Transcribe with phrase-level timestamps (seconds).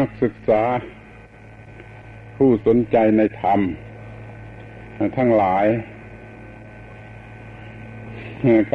[0.00, 0.62] นักศึกษา
[2.36, 3.60] ผู้สนใจในธรรม
[5.16, 5.66] ทั้งหลาย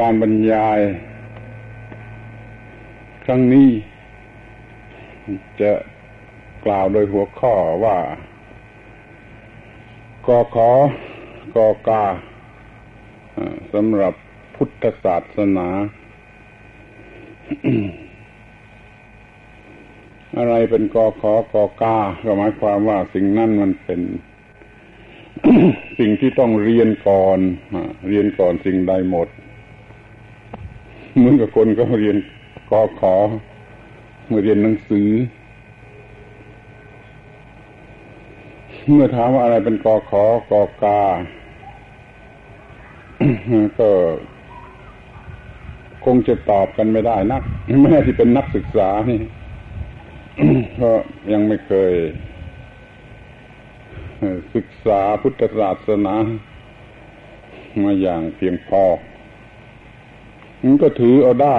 [0.06, 0.78] ารบรรยาย
[3.24, 3.70] ครั้งนี้
[5.60, 5.72] จะ
[6.64, 7.54] กล่าวโดยหัวข้อ
[7.84, 7.98] ว่า
[10.26, 10.70] กอขอ
[11.56, 12.04] กอกา
[13.72, 14.14] สำหรับ
[14.54, 15.68] พุทธศาสนา
[20.38, 24.00] อะไรเป็นกอขอกอกาก็หมายความว่าสิ่งนั้นมันเป็น
[25.98, 27.38] สิ่งที่ต้องเรียนก่อน
[28.08, 29.28] เรียนก่อนสิ่งใดหมด
[31.16, 32.16] เหมือนกับคนก็เรียน
[32.70, 33.14] กอขอ
[34.26, 35.10] เมื่อเรียนหนังสือ
[38.88, 41.00] เมื่อถามว่าอะไรเป็นกอขอกอกา
[43.78, 43.88] ก็
[46.04, 47.42] คงจะตอบกันไม่ได้นัก
[47.82, 49.20] แม้ที่เป็นนักศึกษานี่
[50.74, 50.98] เพราะ
[51.32, 51.92] ยังไม่เคย
[54.54, 56.14] ศึกษาพุทธศาสนา
[57.82, 58.82] มาอย่างเพียงพอ
[60.62, 61.58] มันก็ถือเอาได้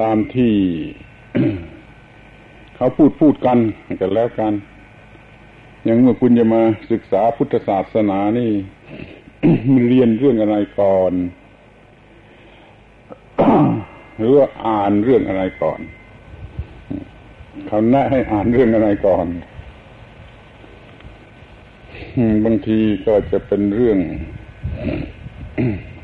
[0.00, 0.54] ตามที่
[2.76, 3.58] เขาพูดพูดกัน
[4.00, 4.52] กันแล้วกัน
[5.86, 6.62] ย่างเมื่อคุณจะมา
[6.92, 8.50] ศึกษาพุทธศาสนานี่
[9.88, 11.12] เรียนเรื่องอะไรก่อน
[14.18, 15.80] หรือว่าอ่านเรื่องอะไรก่อน
[17.68, 19.26] เขาแนะให้อ่านเรื่องอะไรก่อน
[22.44, 23.98] บางทีก็จะเป็นเรื่อง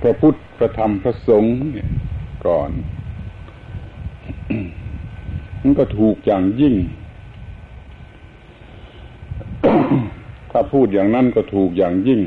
[0.01, 1.55] พระพุทธพระธรรมพระสงฆ์
[2.47, 2.71] ก่อน
[5.63, 6.75] มันก็ถูกอย่างยิ่ง
[10.51, 12.21] ถ้าพูดอย่างนั้นก็ถูกอย่างยิ่ง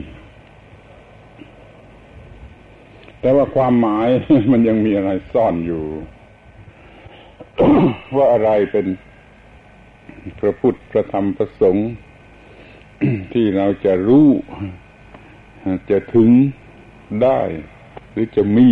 [3.22, 4.08] แต่ว่าความหมาย
[4.52, 5.84] มันยังมีอะไรซ่อนอยู่
[8.16, 8.86] ว่าอะไรเป็น
[10.40, 11.90] พระพุทธพระธรรมพระสงฆ์
[13.34, 14.30] ที่เราจะรู้
[15.90, 16.30] จะถึง
[17.24, 17.40] ได้
[18.12, 18.70] หรือจะมี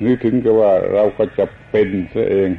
[0.00, 2.50] หรือถึงกับว่าเราก็จะเป็นซะเอง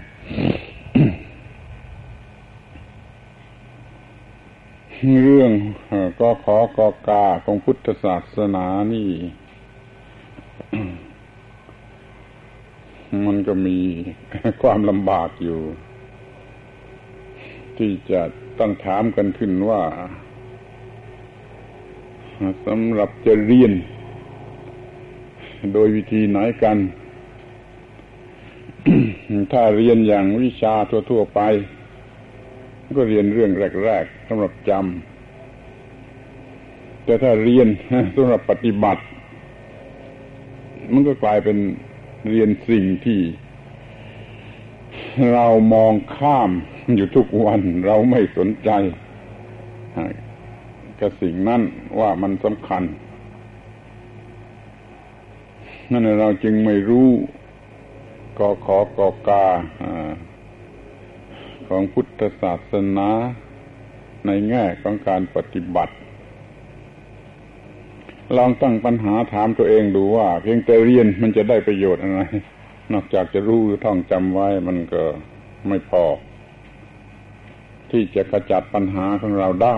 [5.23, 5.51] เรื่อง
[6.19, 9.09] ก็ขอกอกาของพุทธศาสนานี่
[13.25, 13.79] มันก็มี
[14.61, 15.59] ความลำบากอยู่
[17.77, 18.21] ที่จะ
[18.59, 19.81] ต้องถามกันขึ้นว่า
[22.67, 23.71] สำหรับจะเรียน
[25.73, 26.77] โดยวิธีไหนกัน
[29.51, 30.73] ถ้าเรียนอย่างวิชา
[31.09, 31.41] ทั่วๆไป
[32.97, 33.51] ก็เรียนเรื่อง
[33.85, 37.67] แรกๆสำหรับจำแต่ถ้าเรียน
[38.15, 39.03] สำหรับปฏิบัติ
[40.93, 41.57] มันก็กลายเป็น
[42.29, 43.19] เรียนสิ่งที่
[45.33, 46.51] เรามองข้าม
[46.95, 48.69] อยู่ทุกวันเราไม่สนใจ
[50.99, 51.61] กับสิ่งนั้น
[51.99, 52.83] ว่ามันสำคัญ
[55.91, 57.09] นั่นเราจึงไม่รู้
[58.39, 59.45] กอขอกอกา
[61.67, 63.09] ของพุทธศาสนา
[64.25, 65.93] ในแง่ของการปฏิบัติ
[68.37, 72.21] ลองตั้งปัญหาถามตัวเองดูว่า เพียงแต่เรียนมันจะได้ประโยชน์อะไร
[72.91, 75.03] นอกจากจะรู้หรือท่องจำไว้มันก็
[75.67, 76.03] ไม่พอ
[77.91, 79.77] ที่จะขจัดปัญหาของเราได้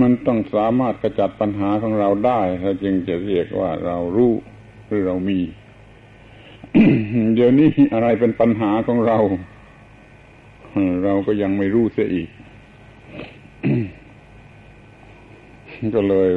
[0.00, 4.32] มันต้องสามารถขจัดปัญหาของเราได้เราจึงจะเรียกว่าเรารู้
[4.86, 5.40] หรือเรามี
[7.34, 9.18] เดี๋ยวนี้อะไรเป็นปัญหาของเรา
[11.04, 12.28] เราก็ยังไม่รู้เสียอีก
[15.94, 16.28] ก็เลย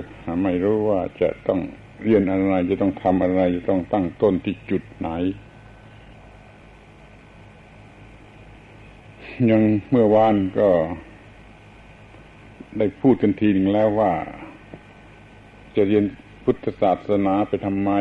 [0.43, 1.59] ไม่รู้ว่าจะต้อง
[2.05, 5.09] เรียนอะไรจะต้องทำอะไรจะต้องตั้งต้นที่จุดไหน
[9.49, 10.69] ยังเมื่อวานก็
[12.77, 14.11] ได้พูดกันทีหนึ่งแล้วว่า
[15.75, 16.03] จะเรียน
[16.43, 17.91] พุทธศาสนาไปทำไม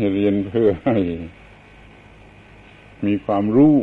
[0.00, 0.96] จะเรียนเพื่อให้
[3.06, 3.76] มีความรู้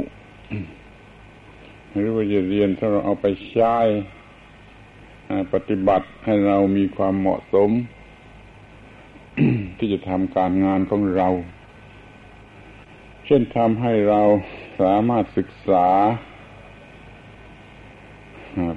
[1.97, 3.75] หรือว่าจะเรียนถ้าเราเอาไปใช้
[5.53, 7.69] ปฏิบัติให้เรามีความเหมาะสม
[9.77, 11.27] ที่จะทำการงานของเรา
[13.25, 14.21] เช่นทำให้เรา
[14.81, 15.87] สามารถศึกษา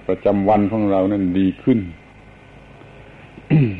[0.06, 1.80] ประจำวันของเรานั้นดีขึ้น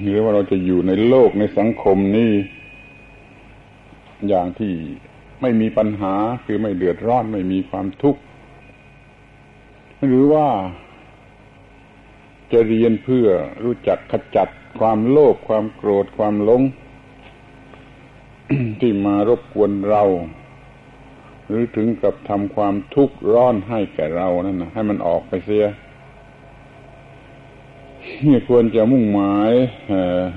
[0.03, 2.33] หรือว่าเราจะอยู่ในโลกในสังคมนี้
[4.29, 4.73] อย่างที่
[5.41, 6.15] ไม่มีปัญหา
[6.45, 8.21] คือไม่เดือดร้อนไม่มีความทุกข์
[10.07, 10.49] หรือว่า
[12.53, 13.27] จะเรียนเพื่อ
[13.65, 16.63] รู้จักขจัดความโลภความโกรธความหลง
[18.81, 20.03] ที่มารบกวนเรา
[21.49, 25.65] หรือถึงกับทำความทุกข์ร้อนให้แก่เรานั่นนะให้มันออกไปเสีย
[28.27, 29.53] นี่ควรจะมุ่งหมาย
[29.89, 29.91] เ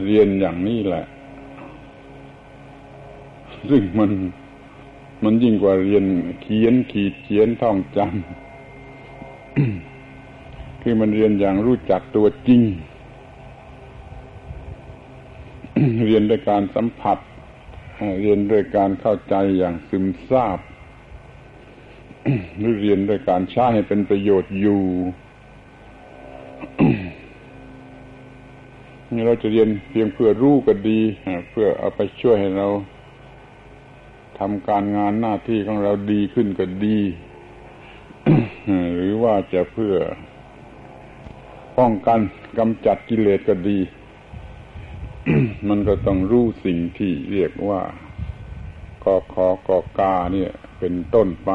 [0.06, 1.06] เรียนอย่างนี้แหละ
[3.70, 4.12] ซึ่งมัน
[5.24, 6.04] มันยิ่งกว่าเรียน
[6.42, 8.10] เขียนขีดเขียนท่องจำ
[10.88, 12.62] คือมันเรียนอย่างรู้จักตัวจริง
[16.06, 17.18] เรียนด้วยการสัมผัส
[18.22, 20.60] เรียนด้วยการเข้าใจอย่างซึมซาบ
[22.58, 24.84] หรือเรียนด้วยการใช้ให้เป็นประโยชน์อยู่
[29.12, 31.00] นี่เราจะเรียนเพียงเพื่อรู้ก็ดี
[31.50, 32.68] เพื่อเอาไปช่วยให้เรา
[34.40, 37.00] ทำการงานหน้าที่ของเราดีขึ้นก็ดี
[38.96, 39.96] หรือว่าจะเพื่อ
[41.78, 42.20] ป้องกัน
[42.58, 43.80] กำจัดกิเลสก็ดี
[45.70, 47.82] มันก็ต้องรู้สิ่งที่เรียกว่า
[49.04, 51.52] กอขอกอกาเนี่ย เป็นต้นไป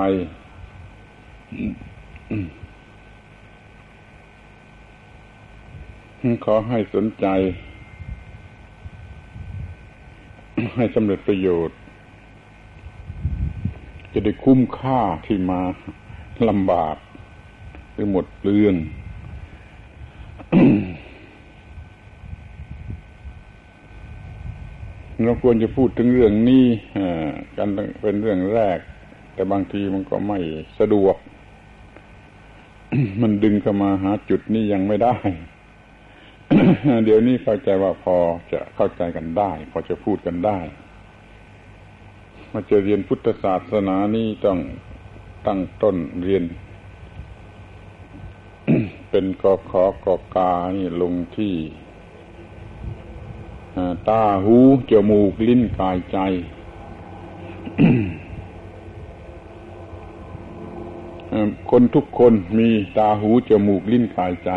[6.45, 7.27] ขอให้สนใจ
[10.77, 11.79] ให้สำเร็จประโยชน์
[14.13, 15.61] จะได้คุ้มค่าที่มา
[16.49, 16.97] ลำบาก
[17.93, 18.75] หรือหมดเปลือง
[25.23, 26.65] เราควรจะพูดถึงเรื่องนี้
[27.57, 27.69] กัน
[28.01, 28.79] เป็นเรื่องแรก
[29.35, 30.39] แต่บางทีมันก็ไม่
[30.79, 31.17] สะดวก
[33.23, 35.17] มันดึงเข้ามาหาจุดนี้ยังไม่ได้
[37.05, 38.17] เดี๋ยวนี้เข้าใจว่าพอ
[38.53, 40.59] จะเข้าใจกันได้ พอจะพูดกันได้
[42.53, 44.59] มาจะเรียนพุทธศาสนานี่ต้อง
[45.47, 46.45] ตั้งต้นเรียน
[49.11, 51.55] เป็นกอขอกอกานี่ลงที่
[54.09, 54.57] ตาหู
[54.91, 56.19] จมูกลิ้นกายใจ
[61.71, 62.69] คนทุกคนมี
[62.99, 64.51] ตาหูจมูกลิ้นกายใจ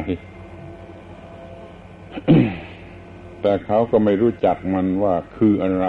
[3.42, 5.88] แต่เขาก็ไม่รู้จักมันว่าคืออะไร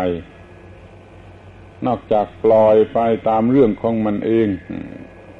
[1.86, 2.98] นอกจากปล่อยไป
[3.28, 4.48] ตามเรื่องของมันเอง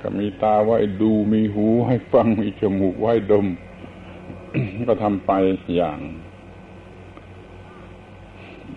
[0.06, 3.46] ก็มีตาไว้ดูมีหูให้ฟังมีจมูกไว้ดม
[4.88, 5.32] ก็ทำไป
[5.76, 5.98] อย่าง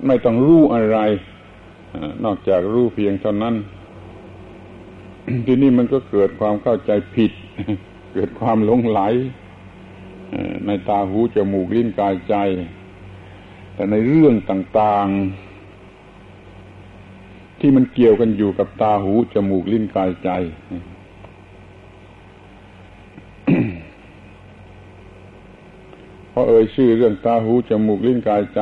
[0.05, 0.99] ไม่ต้องรู้อะไร
[2.23, 3.55] นอกจากรู้เพียงเท่านั้น
[5.45, 7.31] ทีนี้มันก็เกิดความเข้าใจผิด
[8.13, 9.01] เกิดความหลงไหล
[10.65, 12.35] ในตาหูจมูกลิ้นกายใจ
[13.73, 20.29] แต่ในเรื่องต่างๆ ที่มันเกี่ยวกันอยู่กับตาหูจมูกลิ้นกายใจ
[26.37, 28.61] อเอ่ยชื่อเรื่องตาหูจมูกลิ้นกายใจ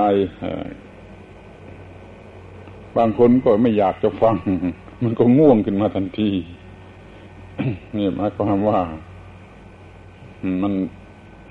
[2.98, 4.36] บางคนก็ไม่อยากจะฟัง
[5.04, 6.31] มันก็ง่วงขึ้นมาทันที
[7.95, 8.80] นี่หมายความว่า
[10.62, 10.74] มัน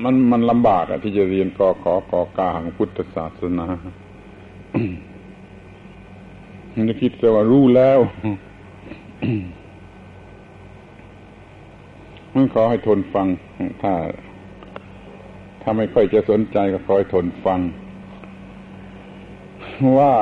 [0.04, 3.66] มันมันลำบากอะที่จะเรียนกอขอกอกาของพุทธศาสนา
[6.74, 7.98] มันจะคิดแต่ว่ารู้แล้ว
[12.34, 13.26] มันขอให้ทนฟัง
[13.82, 13.92] ถ้า
[15.66, 17.60] ถ้าไม่ค่อยจะสนใจก็ขอให้ทนฟัง
[19.98, 20.14] ว่า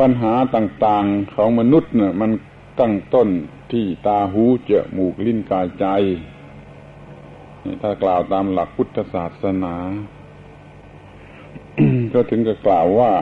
[0.00, 2.30] ปัญหาต่างๆของมนุษย์เนี่ยมัน
[2.80, 3.28] ตั้งต้น
[3.72, 5.86] ที่ตาหูจมูกลิ้นกายใจ
[7.82, 9.74] ถ้ากล่าวตามหลักพุทธศาสนา
[12.12, 13.12] ก็ถึงกับกล่าวว่า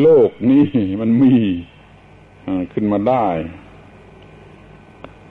[0.00, 0.66] โลกนี้
[1.00, 1.36] มันมี
[2.72, 3.26] ขึ้นมาได้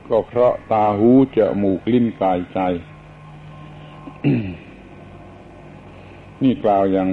[0.10, 2.60] ก็เพราะตาหูจมูกลิ้นกายใจ
[6.44, 7.10] นี่กล่าวอย่าง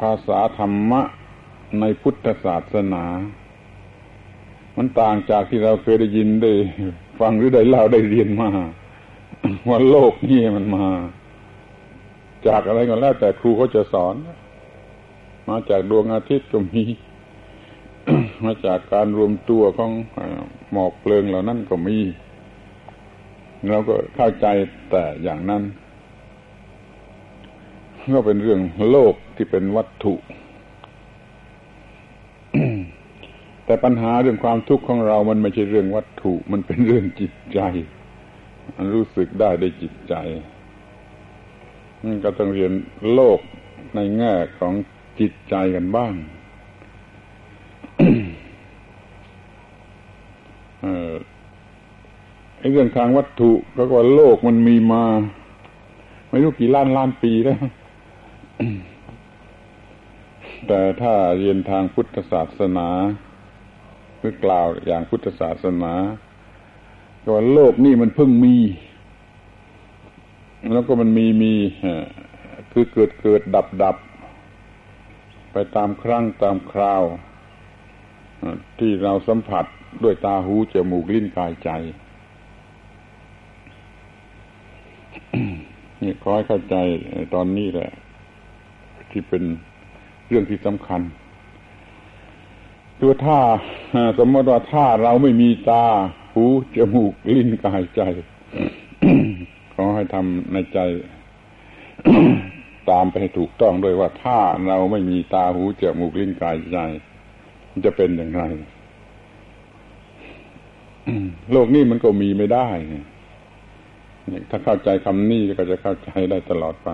[0.00, 1.02] ภาษาธรรมะ
[1.80, 3.04] ในพุทธศาสนา
[4.76, 6.52] มันต่างจากที่เราเคยได้ยินได้
[7.20, 8.50] ฟังหรือได้เล่าได้เรียนมา
[9.68, 10.86] ว่าโลกนี้มันมา
[12.46, 14.14] จากอะไรก็แล้วแต่ครูเขาจะสอน
[15.48, 16.84] มาจากดวงอาทิตย์ก็มี
[18.44, 19.92] มาจากการรวมตัวของ
[20.72, 21.98] หมอกเพลิงเหล่านั้นก็มี
[23.70, 24.46] เราก็เข้าใจ
[24.90, 25.62] แต่อย่างนั้น
[28.14, 30.14] ก็เป็นเรื่องโลกที่เป็นวัตถุ
[33.64, 37.60] แต่ปัญหาเรื่องความทุกข์ของเรามันไม่ใช่เรื่องวัตถุ มันเป็นเรื่องจิตใจ
[38.76, 40.14] มันรู้สึกได้ได้จิตใจ
[42.24, 42.72] ก็ต้องเรียน
[43.12, 43.38] โลก
[43.94, 44.74] ในแง่ของ
[45.20, 46.12] จิตใจกันบ้าง
[50.80, 50.92] ไอ้
[52.72, 55.04] เรื่องทางวัตถุก็ว่าโลกมันมีมา
[56.28, 57.58] ไม่รู้กี่ล้านล้านปีแล้ว
[60.68, 62.88] แต่ถ้าเรียนทางพุทธศาสนา
[64.20, 65.92] คือกล่าวอย่างพุทธศาสนา
[67.22, 68.56] ก็ว่าโลกนี่มันเพิ่งมี
[70.72, 71.54] แล้วก็มันมีมี
[72.72, 73.96] คือเกิดเกิดดับดับ
[75.52, 77.02] ไปตามครั้งตามคราว
[78.78, 79.64] ที่เราสัมผัส
[80.02, 81.70] ด้วยตาหูจมูกลิ้นกายใจ
[86.02, 86.76] นี่ขอให้เข้าใจ
[87.34, 87.90] ตอนนี้แหละ
[89.10, 89.42] ที่เป็น
[90.28, 91.00] เรื่องที่สำคัญ
[93.00, 93.38] ตัวถ้า
[94.18, 95.84] สมมติว่าถ้าเราไม่มีตา
[96.32, 96.44] หู
[96.76, 98.02] จมูกลิ้นกายใจ
[99.74, 100.78] ขอให้ทำในใจ
[102.90, 104.38] ตามไปให้ถูกต้องด้วยว่าถ้า
[104.68, 106.78] เราไม่มีตาหูจมูกลิ้นกายใจ
[107.86, 108.44] จะเป็นอย่างไร
[111.52, 112.68] โลกนี้มันก็มีไม่ได้
[114.50, 116.90] ถ้าเข้าใจคำนี้ก็จะเข้าใจได้ตลอดไป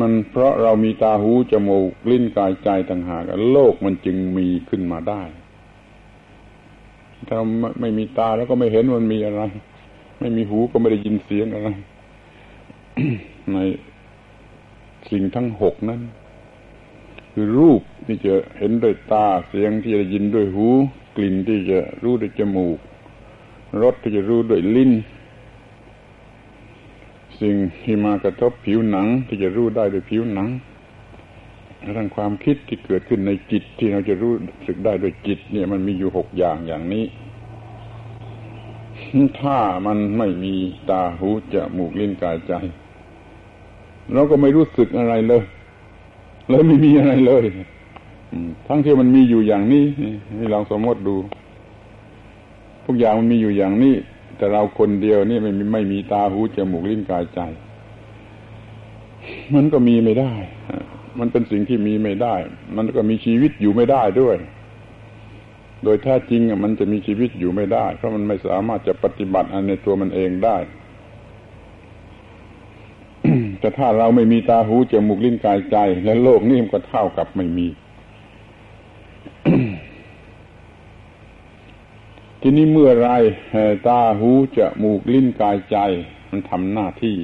[0.00, 5.22] มันเพราะเรามีตาหูจมูกลิ้นกายใจต่างหากโลกมันจึงมีขึ้นมาได้
[7.28, 7.38] ถ้า
[7.80, 9.42] ไม่มีตาแล้วก็ไม่เห็นมันมีอะไร
[10.20, 11.68] ไม่มีหูก็ไม่ได้ยินเสียงอะไร
[13.52, 13.56] ใน
[15.10, 16.00] สิ่งทั้งหกนั้น
[17.32, 20.68] คือรูปที่จะเห็นด้วยตาเสียงที่จะยินด้วยหู
[21.16, 22.78] กลิ่นที่จะรู้ด้วยจมูก
[23.82, 24.92] รสที่จะรู้ด้วยลิ้น
[27.40, 30.48] สิ่งที่มากระทบผิวหนังที่จะรู้ได้ด้วยผิวหนัง
[31.80, 34.34] และทั้งความคิดที่เกิดขึ้นในจิตที่เราจะรู้
[34.66, 37.04] สึกได้ด้วยจิต เนี่ยมันมีอยู่หกอย่างอย่างนี้
[39.40, 40.54] ถ้ามันไม่มี
[40.90, 42.52] ตาหูจมูกลิ้นกายใจ
[44.12, 45.42] เราก็ไม่รู้สึกอะไรเลย
[46.48, 47.44] เลยไม่มีอะไรเลย
[48.66, 49.84] ทั้งที่มันมีอยู่อย่างนี้
[50.38, 51.16] นี่ลองสมมติดู
[52.86, 53.94] ทุกอย่างมันมีอยู่อย่างนี้
[54.36, 57.40] แต่เราคนเดียวนี่ไม่มีไม่มีตาหูจมูกลิ้นกายใจ
[59.54, 60.32] มันก็มีไม่ได้
[61.18, 62.34] มันเป็นสิ่งที่มีไม่ได้
[62.76, 64.36] มันก็มีชีวิตอยู่ไม่ได้ด้วย
[65.84, 70.58] โดยแท้จริงมันจะมีชีวิตอยู่ไม่ได้ เพราะมันไม่สามารถจะปฏิบัติอันในตัวมันเองได้
[73.60, 77.66] แต่ถ้าเราไม่มีตาหูจมูกลิ้นกายใจ และโลกนี้มันก็เท่ากับไม่มี
[82.42, 83.08] ทีนี้เมื่อไร
[83.88, 85.76] ตาหูจมูกลิ้นกายใจ
[86.30, 87.16] มันทำหน้าที่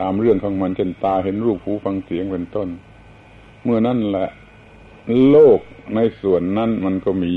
[0.00, 2.68] ตามเรื่องของมันเช่นตาเห็นรูปหูฟังเสียงเป็นต้น
[3.62, 4.28] เมื่อนั่นแหละ
[5.30, 5.60] โลก
[5.94, 7.34] ในส่วนนั้นมันก็มี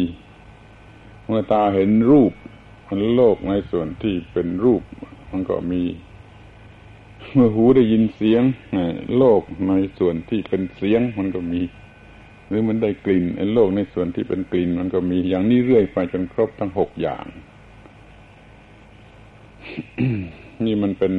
[1.27, 2.33] เมื่อตาเห็นรูป
[2.88, 4.81] มันโลกในส่วนที่เป็นรูป
[5.31, 5.83] มันก็มี
[7.33, 8.43] เมื่อหูได้ยินเสียง
[9.17, 11.62] โลกในส่วนที่เป็นเสียงมันก็มี
[12.48, 17.25] หรือมันได้กลิ่นไอ้โลกในส่วนที่เป็นกลิ่นมันก็มีอย่างนี้เรื่อยไปจนครบทั้งหกอย่าง
[20.66, 21.13] นี่มันเป็น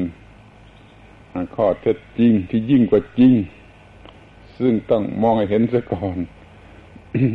[1.56, 3.32] ข้อเท็จจริงที่ยิ่งกว่าจริง
[4.58, 6.18] ซึ่งต้องมองให้เห็นซะก่อน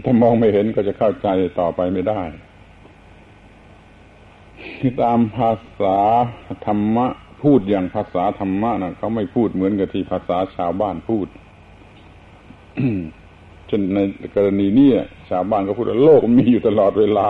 [0.03, 1.27] ถ้ามองไม่เห็นก็จะเข้าใจ
[1.59, 2.21] ต่อไปไม่ได้
[5.01, 5.97] ตามภาษา
[6.65, 7.07] ธรรมะ
[7.43, 11.27] พูดอย่างภาษาธรรมะนะเขาไม่พูดเหมือนกับที่ภาษาชาวบ้านพูด
[13.73, 13.99] ช่นใน
[14.35, 14.89] กรณีนี้
[15.29, 17.27] ชาวบ้านก็พูดว่าโลกมีอยู่ตลอดเวลา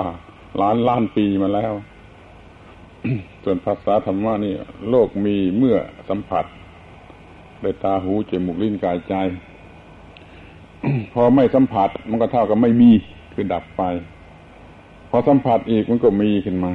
[0.61, 1.73] ล้านล้านปีมาแล้ว
[3.43, 4.53] ส่วนภาษาธรรมะนี่
[4.89, 5.77] โลกมีเมื่อ
[6.09, 6.45] สัมผัส
[7.63, 9.15] ด้วยตาหูจมูกลิ้นกายใจ
[11.13, 12.91] พอไม่สัมผัสมันก็เท่ากับไม่มี
[13.33, 13.83] คือดับไป
[15.09, 16.73] พอสัมผัสอีกมันก็มีขึ้นมา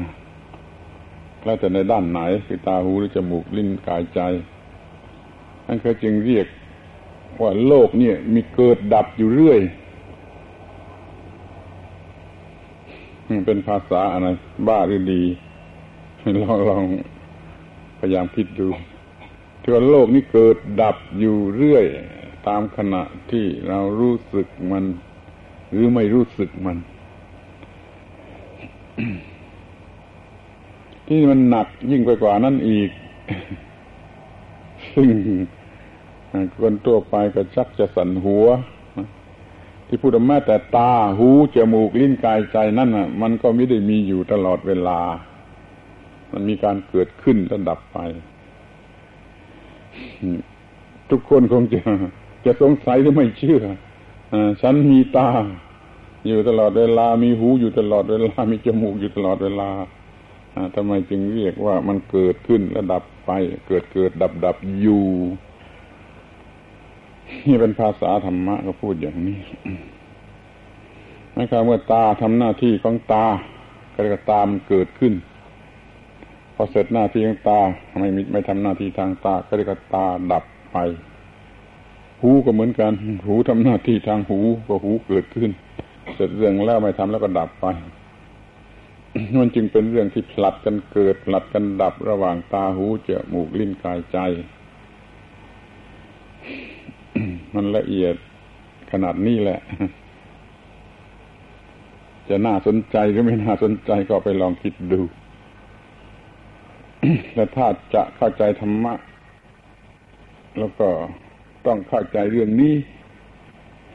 [1.44, 4.20] แล้วแต่ในด้านไหนคือตาหูหรือจมูกลิ้นกายใจ
[5.66, 6.46] นั่นก็จึงเรียก
[7.40, 9.60] ว่าโลกเนี่ยมีเกิดดับอยู่เรื่อย
[13.46, 14.26] เป็นภาษาอะไร
[14.66, 15.22] บ้าหรือดี
[16.42, 16.84] ลองลอง
[17.98, 18.68] พยายามคิดดู
[19.60, 21.84] ที่ว่าโลกนี้เกิดดับอยู่เรื่อย
[22.46, 24.84] ตามขณะที่เรารู้สึกมัน
[25.72, 26.76] หรือไม่รู้สึกมัน
[31.08, 32.90] ที่มันหนักยิ่งไปกว่านั้นอีก
[34.94, 35.08] ซึ่ง
[36.60, 38.46] คนทั่วไปก็ชักจะสั่นหัว
[39.86, 45.00] ที่พูดแม้แต่ตาหูจมูกลิ้นกายใจนั่นน่ะมันก็ไม่ได้มีอยู่ตลอดเวลา
[46.32, 47.98] มันมีการเกิดขึ้นแล้วดับไป
[51.10, 51.80] ทุกคนคงจะ
[52.44, 53.60] จะสงสัยหรือไม่เชื่อ
[54.32, 55.28] อฉันมีตา
[56.26, 59.70] อยู่ตลอดเวลา มีหูอยู่ตลอดเวลา มีจมูกอยู่ตลอดเวลา
[60.74, 63.30] ทำไมจึงเรียกว่ามันเกิดขึ้นแล้วดับไป
[63.66, 65.04] เกิดเกิดดับดับอยู่
[67.46, 69.38] นี่เป็นภาษาธรรมะก็พูดอย่างนี้
[71.38, 73.24] นะครับเมื่อตาทำหน้าที่ของตา
[73.92, 75.14] ก็เรียกตามเกิดขึ้น
[76.54, 77.60] พอเสร็จหน้าที่ของตา
[78.00, 80.76] ไม่ไม่ทำหน้าที่ทางตา ก็เรียกตาดับไป
[82.22, 82.92] หูก็เหมือนกัน
[83.26, 85.50] หูทำหน้าที่ทางหู ก็หูเกิดขึ้น
[86.14, 87.66] เสร็จเรื่องแล้วไม่ทำแล้วก็ดับไป
[89.38, 94.18] มันจึงเป็นเรื่องที่ผลัดกันเกิดผลัดกันดับระหว่างตาหูจมูกลิ้นกายใจ
[97.54, 98.14] มันละเอียด
[98.92, 99.60] ขนาดนี้แหละ
[102.28, 105.00] จะน่าสนใจหรือไม่น่าสนใจก็ไปลองคิดดู
[107.34, 108.94] และถ้าจะเข้าใจธรรมะ
[110.58, 110.88] แล้วก็
[111.66, 112.74] ต้องเข้าใจเรื่องนี้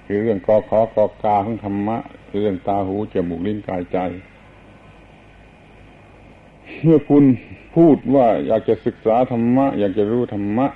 [0.06, 1.98] คือเรื่องกอขอกอกาของธรรมะ
[2.40, 3.98] เรื่องตาหูจมูกลิ้นกายใจ
[6.82, 7.24] เมื่อคุณ
[7.76, 10.68] พูดว่าอยากจะศึกษาธรรมะ อยากจะรู้ธรรมะ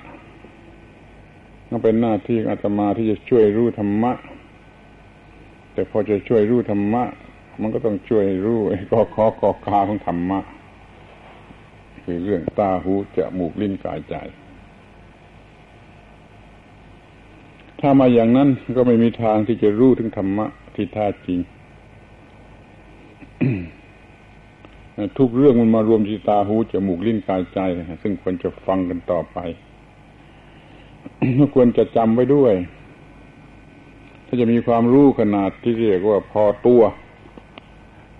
[1.70, 4.12] ก็เป็นหน้าที่อาตมาที่จะช่วยรู้ธรรมะ
[5.72, 7.04] แต่พอจะช่วยรู้ธรรมะ
[7.60, 10.40] มันก็ต้องช่วยรู้ไอ้กอขอกอกาของธรรมะ
[12.04, 14.14] คือเรื่องตาหูจมูกลิ้นกายใจ
[17.80, 21.38] ถ้ามาอย่างนั้นก็ไม่มีทางที่จะรู้ถึงธรรมะที่แท้จริง
[25.18, 27.58] ทุกเรื่องมันมารวมที่ตาหูจมูกลิ้นกายใจ
[28.02, 29.38] ซึ่งควรจะฟังกันต่อไป
[31.54, 32.54] ควรจะจำไว้ด้วย
[34.26, 36.82] ถ้าจะมีความรู้ขนาดที่เรียกว่าพอตัว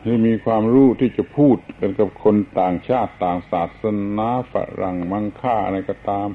[0.00, 3.82] หรือมีความรู้ที่จะพูดกันกับคนต่างชาติต่างศาส
[4.18, 6.28] นาฝรั่งมังค่าอะไรก็ตาม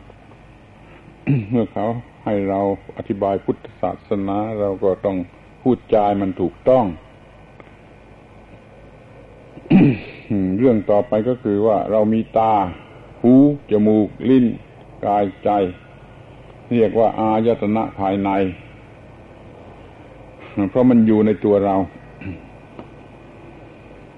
[1.50, 1.88] เมื่อเขา
[2.26, 2.60] ให้เรา
[2.98, 5.18] อธิบายพุทธศาสนาเราก็ต้อง
[5.62, 6.86] พูดจายมันถูกต้อง
[10.60, 12.54] เรื่องต่อไปก็คือว่าเรามีตา
[13.22, 13.34] หู
[13.72, 14.46] จมูก ลิ้น
[15.06, 15.50] กายใจ
[16.74, 18.30] เรียกว่า อายตนะภายใน
[20.70, 21.76] เพราะมันอยู่ในตัวเรา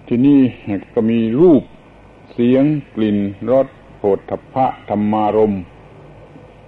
[0.07, 0.39] ที่นี่
[0.95, 1.63] ก็มีรูป
[2.33, 2.63] เสียง
[2.95, 3.17] กลิ่น
[3.51, 5.53] รสโผฏฐัพพะธรรมารม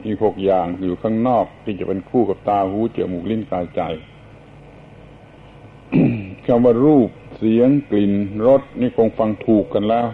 [0.06, 3.82] อีกหกอย่างอยู่ข้างนอกที่จะเป็นคู่กับตาหูจมูกลิ้นกายใจ
[6.46, 8.14] คำว่ารูปเสียงกลิ่น
[8.48, 10.08] รสนี่คงฟังถูกกันแล้ว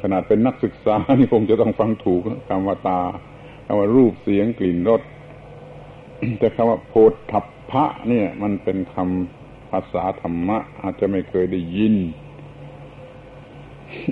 [0.00, 3.00] ขนาดเป็นนักศึกษานี่คงจะต้องฟังถูกคำว่าตา
[3.70, 5.02] คำว่ารูปเสียงกลิ่นรส
[6.38, 6.92] แต่คำว่าโพ
[7.30, 11.94] ธัพพะ เนี่ย มันเป็นคำภาษาธรรมะ อาจจะไม่เคยได้ยิน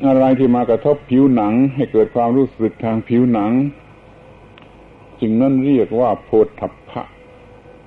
[0.06, 3.52] อะไรที่มากระทบผิวหนัง ให้เกิดความรู้สึกทางผิวหนัง
[5.20, 7.02] จึงนั่นเรียกว่าโพธัพพะ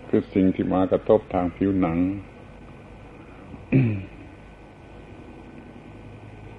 [0.09, 1.97] คือสิ่งที่มากระทบทางผิวหนัง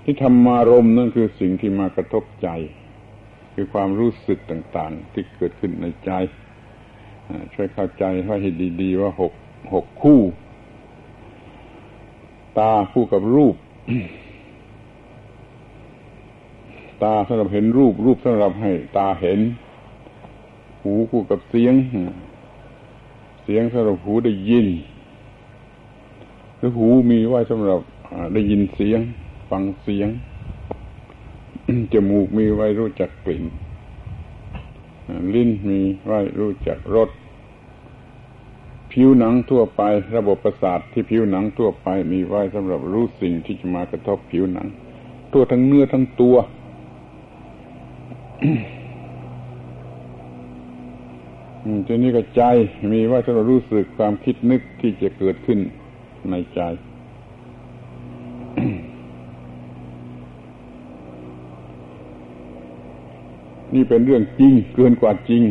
[0.03, 2.49] ที่ธรรมารมนั่นคือสิ่งที่มากระทบใจ
[3.63, 6.11] คือความรู้สึกต่างๆ ที่เกิดขึ้นในใจ
[7.55, 9.33] ช่วยเข้าใจว่าให้ดี ๆ ว่าหก
[9.75, 10.21] หกคู่
[12.59, 13.55] ตาคู่กับรูป
[17.03, 19.41] ตาสำหรับเห็นรูป รูปสำหรับให้ ตาเห็น
[20.83, 21.75] หูคู่กับเสียง
[23.45, 24.67] เสียงสำหรับหูได้ยิน
[26.57, 27.81] หรือหูมีไว้สำหรับ
[28.35, 29.01] ได้ยินเสียง
[29.51, 30.11] ฟังเสียง
[31.93, 33.45] จมูกมีไว้รู้จักกลิ่น
[35.35, 37.11] ลิ้นมีไว้รู้จักรส
[38.93, 39.83] ผิวหนังทั่วไป
[40.17, 44.67] ระบบประสาทที่ผิวหนังทั่วไปมีไว้สำหรับรู้สิ่งที่จะมากระทบผิวหนัง
[45.33, 46.37] ตัวทั้งเนื้อทั้งตัว
[51.87, 52.43] ทีนี้ก็ใจ
[52.93, 55.59] มีไว้สำหรับรู้สึกความคิดนึกที่จะเกิดขึ้น
[56.31, 56.61] ในใจ
[63.75, 65.43] นี่เป็นเรื่องจริงเกินกว่าจริง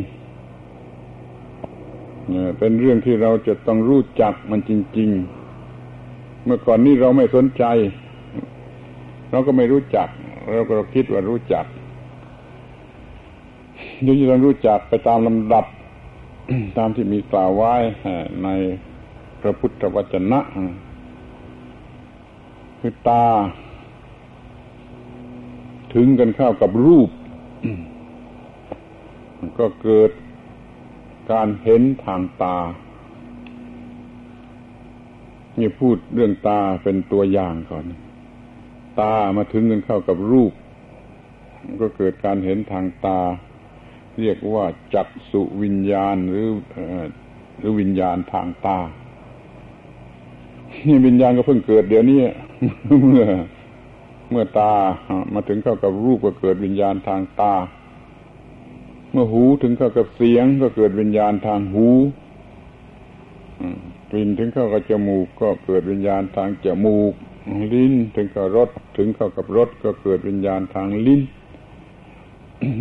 [2.59, 5.09] เป็นเรื่องที่เราจะต้องรู้จักมันจริง
[5.77, 7.63] ๆ เมื่อก่อนนี้เราไม่สนใจ
[9.31, 10.07] เราก็ไม่รู้จัก
[10.51, 11.65] เราก็คิดว่ารู้จัก
[14.05, 15.65] ยิ่งเรารู้จักไปตามลำดับ
[16.77, 17.73] ตามที่มีกล่าวไว้
[18.43, 18.47] ใน
[19.41, 20.39] พระพุทธวจนะ
[22.79, 23.25] คือตา
[25.93, 27.09] ถึงกันเข้ากับรูป
[29.59, 30.11] ก็เกิด
[31.31, 32.57] การเห็นทางตา
[35.59, 37.85] นี่พูดเรื่องตาเป็นตัวอย่างก่อน
[38.99, 40.53] ตามาถึงกันเข้ากับรูป
[41.81, 43.19] ก็เกิดการเห็นทางตา
[44.19, 46.47] เรียกว่าจักสุวิญญาณหรือ
[47.57, 48.77] หรือวิญญาณทางตา
[50.87, 52.21] นี่วิญญาณก็เพิ่งเกิดเดี๋ยวนี้
[53.01, 53.25] เมื่อ
[54.29, 54.73] เมื่อตา
[55.33, 57.53] มาถึงเข้ากับรูปก็เกิดวิญญาณทางตา
[59.11, 61.87] เมื่อหูถึงเข้ากับเสียงก็เกิดวิญญาณทางหู
[64.11, 67.13] กลิ่นถึงเข้ากับจมูก ก็เกิดวิญญาณทางจมูก
[67.73, 71.21] ลิ้นถึงกับรสถึงเข้ากับรสก็เกิดวิญญาณทางลิ้น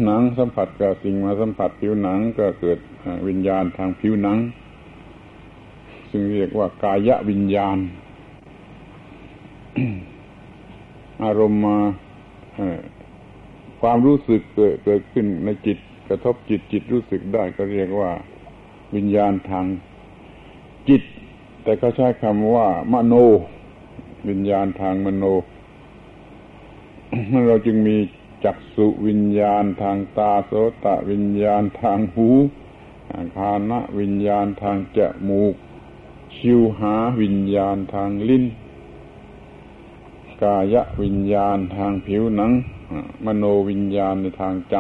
[0.05, 2.79] หนังสัมผัสกับสิ่งมาสัมผัสผิวหนังก็เกิด
[3.29, 4.39] วิญญาณทางผิวหนัง
[6.11, 7.79] ซึ่งเรียกว่ากายวิญญาณ
[11.25, 11.79] อารมณ์มา
[13.81, 18.11] ความรู้สึกเกิดเกิดขึ้นในจิต กระทบจิตจิตรู้สึกได้ก็เรียกว่า
[18.95, 19.67] วิญญาณทาง
[20.89, 21.03] จิต
[21.63, 23.15] แต่เขาใช้คำว่ามโน
[24.29, 25.25] วิญญาณทางมโน
[27.47, 27.97] เราจึงมี
[28.45, 30.53] จักสุวิญญาณทางตาโส
[30.85, 32.29] ตะวิญญาณทางหู
[33.37, 35.55] คานะวิญญาณทางจมูก
[36.37, 38.45] ชิวหาวิญญาณทางลิ้น
[40.43, 42.53] กายวิญญาณทางผิวหนัง
[43.25, 44.77] มโนวิญญาณในทางใจ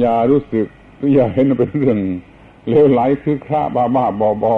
[0.00, 1.98] อย่ารู้สึกหรืออย่าเห็นเป็นเรื่อง
[2.68, 4.54] เลวไหลคือคราบ้าบ้าบอบอ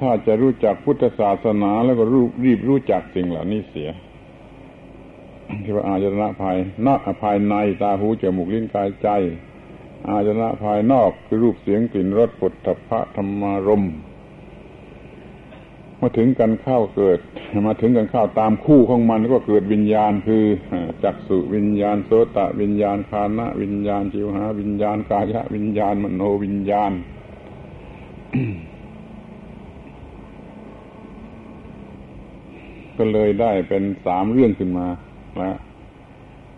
[0.00, 3.90] ถ้าจะรู้จักพุทธศาสนาแล้วก็รูรีบรู้จักสิ่งเหล่านี้เสีย
[5.64, 9.08] ที่ว่าอาจนะภายนอกภายในตาหูจมูกลิ้นกายใจ
[10.08, 13.84] อาจนะภายนอกคือรูปเสียงกลิ่นรสปุถะพระธรรมารม
[16.02, 17.18] มาถึงกันเข้าเกิด
[17.66, 20.44] มาถึงกันเข้าตามคู่ของมันก็เกิดวิญญาณคือ
[21.04, 26.92] จักสุวิญญาณโสตะวิญญาณคานะวิญญาณจิวหาวิญญาณกายะวิญญาณมโนวิญญาณ
[32.98, 34.86] ก็เลยได้เป็นสามเรื่องขึ้นมา
[35.36, 35.56] แล้ว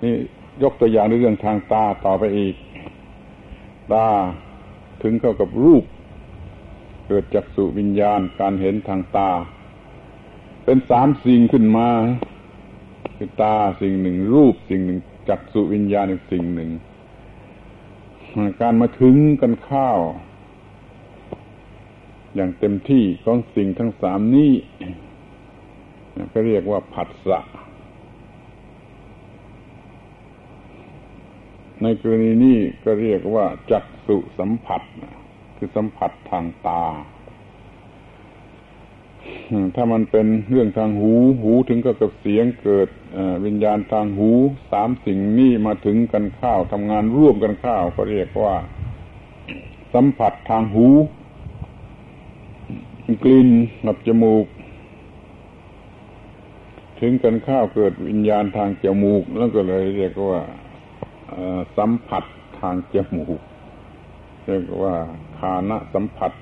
[0.02, 0.14] นี่
[0.62, 2.54] ยกตัวอย่างในเรื่องทางตาต่อไปอีก
[3.92, 4.08] ตา
[5.02, 5.84] ถึงเข้ากับรูป
[7.06, 9.30] เกิดจากสุวิญญาณการเห็นทางตา
[10.64, 11.88] เป็นสามสิ่งขึ้นมา
[13.16, 16.70] คือตาสิ่งหนึ่ง รูปสิ่งหนึ่งจักสุวิญญาณอีกสิ่งหนึ่ง
[18.60, 19.98] การมาถึงกันข้าว
[22.34, 24.52] อย่างเต็มที่ของสิ่งทั้งสามนี้
[26.32, 27.40] ก็เรียกว่าผัสสะ
[31.82, 34.82] ในกรณีนี้ก็เรียกว่าจักสุสัมผัส
[35.64, 36.84] คือสัมผัสทางตา
[39.74, 42.88] ถ้ามันเป็นเรื่องทางหู หูถึงก็กับเสียงเกิด
[43.44, 44.30] วิญญาณทางหู
[44.72, 48.54] สามสิ่งนี้มาถึงกันข้าวทำงานร่วมกันข้าวก็เรียกว่า
[49.94, 50.86] สัมผัสทางหู
[53.24, 53.48] กลิ่น
[53.84, 54.46] กับจมูก
[57.00, 60.40] ถึงกันข้าวเกิดวิญญาณทางจมูก แล้วก็เลยเรียกว่า
[61.76, 62.24] สัมผัส
[62.60, 63.40] ทางจมูก
[64.46, 64.94] เรียกว่า
[65.42, 66.32] คานะสัมผัส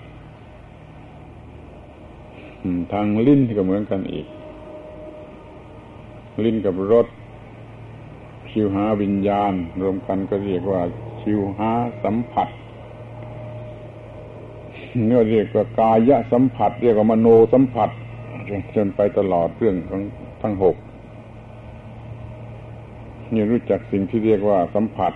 [2.93, 4.27] ทางลิ้นก็เหมือนกันอีก
[6.45, 7.07] ลิ้นกับรส
[8.51, 10.81] ชิวหาวิญญาณ รวมกันก็เรียกว่า
[11.21, 11.71] ชิวหา
[12.05, 12.49] สัมผัส
[15.07, 17.91] เนื้อเรียกว่ากายสัมผัส เรียกว่ามโนสัมผัส
[18.75, 20.03] จนไปตลอดเรื่องของ
[20.43, 20.77] ทั้งหก
[23.33, 25.13] นี่รู้จักสิ่งที่เรียกว่าสัมผัส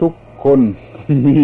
[0.00, 0.12] ทุก
[0.44, 0.60] คน
[1.26, 1.40] มี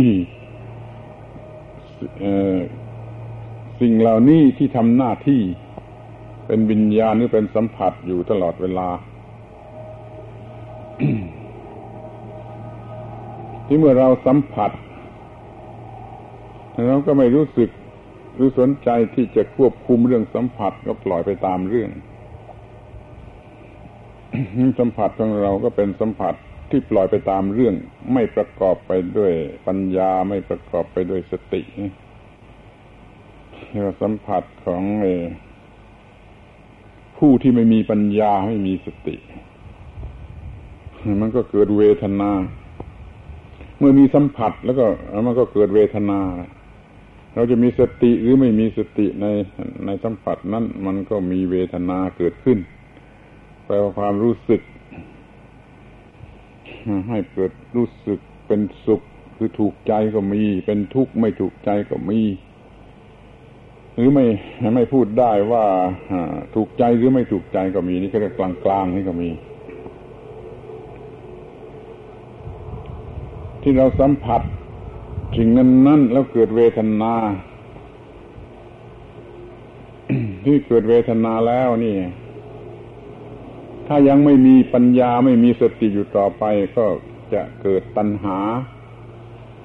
[3.81, 5.41] สิ่งเหล่านี้ที่ทำหน้าที่
[6.47, 8.89] เป็นวิญญาณหรือเป็นสัมผัสอยู่ตลอดเวลา
[13.67, 14.71] ที่เมื่อเราสัมผัส
[16.89, 17.71] เราก็ไม่รู้สึก
[18.35, 21.91] หรือสนใจที่จะควบคุมเรื่องสัมผัสก็ปล่อยไปตามเรื่อง
[24.79, 26.35] สัมผัสของเราก็เป็นสัมผัส
[26.73, 27.75] ที่ปล่อยไปตามเรื่อง
[28.13, 29.33] ไม่ประกอบไปด้วย
[29.67, 31.63] ปัญญาไม่ประกอบไปด้วยสติ
[33.69, 34.83] เรียกว่าสัมผัสของ
[37.19, 39.17] ผู้ที่ไม่มีปัญญาไม่มีสติ
[41.21, 42.31] มันก็เกิดเวทนา
[43.79, 44.87] เมื่อมีสัมผัสแล้วก็
[45.27, 46.21] มันก็เกิดเวทนา
[47.35, 49.27] เราจะมีสติหรือไม่มีสติใน
[49.87, 52.59] ในสัมผัสนั้นมันก็มีเวทนาเกิดขึ้น
[53.65, 54.61] แปลว่าความรู้สึก
[57.09, 59.03] ให้เกิดรู้สึกเป็นสุข
[59.37, 62.21] คือถูกใจก็มี เป็นทุกข์ไม่ถูกใจก็มี
[63.97, 64.25] หรือไม่
[64.75, 65.65] ไม่พูดได้ว่า
[66.55, 69.29] ถูกใจหรือไม่ถูกใจก็มีนี่ก็เรียกกลางๆนี่ก็มี
[73.63, 74.43] ที่เราสัมผัส
[75.37, 77.15] สิ่งนั้นนั้นแล้วเกิดเวทนา
[80.45, 81.95] ที่เกิดเวทนาแล้วนี่
[83.87, 86.45] ถ้ายังไม่มีปัญญาไม่มีสติอยู่ต่อไป
[86.77, 86.87] ก็
[87.35, 88.39] จะเกิดตัณหา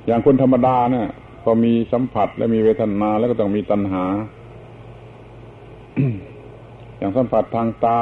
[0.06, 1.08] อย่างคนธรรมดาเนี่ย
[1.44, 4.06] พอมีสัมผัสและมีเวทนาแล้วก็ต้องมีตัณหา
[6.98, 8.02] อย่างสัมผัสทางตา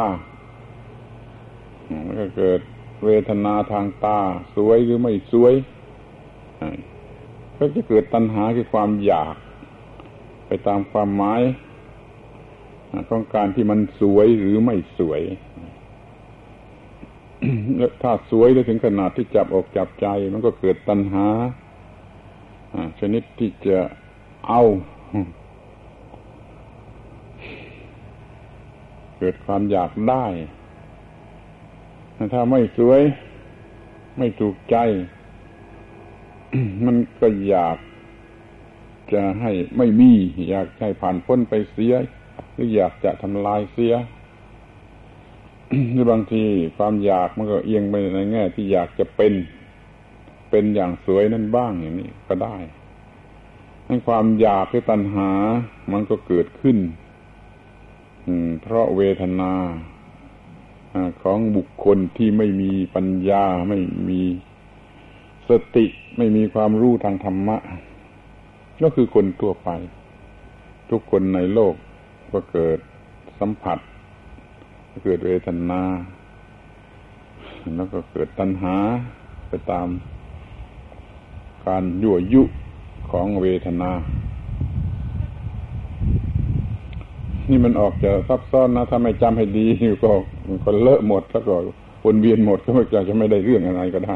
[2.05, 2.59] แล้วก็เกิด
[3.05, 4.17] เวทนาทางตา
[4.55, 5.53] สวยหรือไม่สวย
[7.57, 9.35] ก็จะเกิดตัณหาคือความอยาก
[10.47, 11.41] ไปตามความหมาย
[13.09, 15.21] ของการที่มันสวยหรือไม่สวย
[18.01, 21.27] ถ้าสวยได้ถึงขนาดที่จับอกจับใจ มันก็เกิดตัณหา
[22.99, 23.79] ชนิดที่จะ
[24.47, 24.61] เอา
[29.19, 30.25] เกิดความอยากได้
[32.33, 33.01] ถ้าไม่สวย
[34.17, 34.77] ไม่ถูกใจ
[36.85, 37.77] มันก็อยาก
[39.13, 40.11] จะให้ไม่มี
[40.49, 41.93] อยากให้ผ่านพ้นไปเสีย
[42.53, 43.93] หรืออยากจะทำลายเสีย
[45.91, 46.43] หรือบางที
[46.77, 49.33] ความอยากมันก็เอียงไปในแง่ ที่อยากจะเป็น
[50.49, 52.55] เป็นอย่างสวยนั่นบ้างอย่างนี้ก็ได้
[53.87, 55.29] ให้ความอยากหรือตัณหา
[55.91, 56.77] มันก็เกิดขึ้น
[58.61, 59.53] เพราะเวทนา
[61.21, 64.21] ของบุคคลที่ไม่มีปัญญา ไม่มี
[65.49, 65.85] สติ
[66.17, 67.57] ไม่มีความรู้ทางธรรมะ
[68.83, 69.69] ก็คือคนทั่วไป
[70.89, 71.73] ทุกคนในโลก
[72.33, 72.77] ก็เกิด
[73.39, 73.79] สัมผัส
[75.03, 75.81] เกิดเวทนา
[77.75, 78.75] แล้วก็เกิดตัณหา
[79.47, 79.87] ไปตาม
[81.67, 82.43] การยั่วยุ
[83.11, 83.91] ของเวทนา
[87.49, 89.65] นี่มันออกจะซับซ้อนนะ ถ้าไม่จำให้ดี
[90.03, 90.11] ก็
[90.65, 91.55] ก็เลอะหมดแล้วก็
[92.05, 94.15] วนเวียนหมดก็ไม่จะไม่ได้เรื่องอะไรก็ได้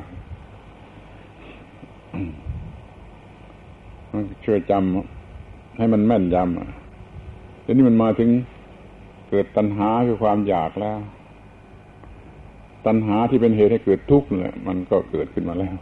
[4.46, 8.30] ช่วยจำให้มันแม่นยำทีนี้มันมาถึง
[9.30, 11.00] เกิดตัณหาคือความอยากแล้ว
[12.86, 15.76] ตัณหาที่เป็นเหตุให้เกิดทุกข์เนี่ยมันก็เกิดขึ้นมาแล้ว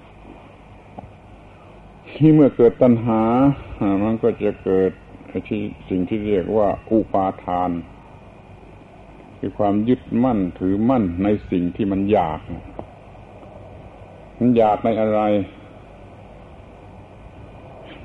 [2.15, 3.21] ที่เมื่อเกิดตัณหา
[4.03, 4.91] มันก็จะเกิด
[5.49, 7.71] ที่สิ่งที่เรียกว่าอุปาทาน
[9.39, 12.39] คือความยึดมั่นถือมั่นในสิ่งที่มันอยาก
[14.39, 15.21] มันอยากในอะไร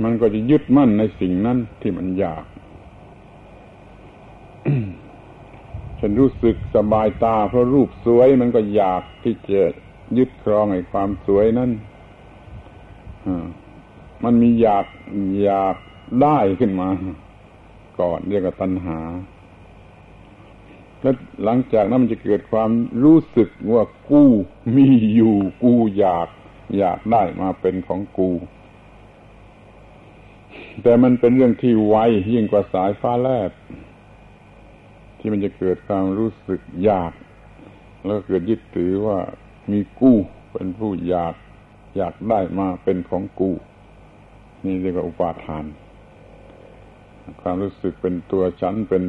[0.03, 2.45] มันก็จะยึดมั่นในสิ่งนั้นที่มันอยาก
[6.05, 9.63] ฉันรู้สึกสบายตา เพราะรูปสวยมันก็อยากที่จะ
[10.19, 11.71] ยึดครองไอ้ความสวยนั้น
[14.25, 14.87] มันมีอยาก
[15.45, 15.77] อยาก
[16.23, 16.89] ได้ขึ้นมา
[18.01, 19.01] ก่อนเรียกว่าตัณหา
[21.01, 22.71] แล้วหลังจากนั้นมันจะเกิดความ
[23.05, 24.23] รู้สึกว่ากู
[24.77, 26.29] มีอยู่กูอยาก
[26.79, 28.31] อยากได้มาเป็นของกู
[30.83, 31.97] แต่มันเป็นเรื่องที่ไว
[32.33, 33.51] ยิ่งกว่าสายฟ้าแลบ
[35.23, 37.13] ที่มันจะเกิดความรู้สึกอยาก
[38.05, 39.19] แล้วเกิดยึดถือว่า
[39.73, 40.17] มีกู้
[40.53, 41.35] เป็นผู้อยาก
[41.97, 43.51] อยากได้มาเป็นของกู
[44.65, 45.65] นี่เรียกว่าอุปาทาน
[47.41, 49.03] ความรู้สึกเป็นตัวฉันเป็น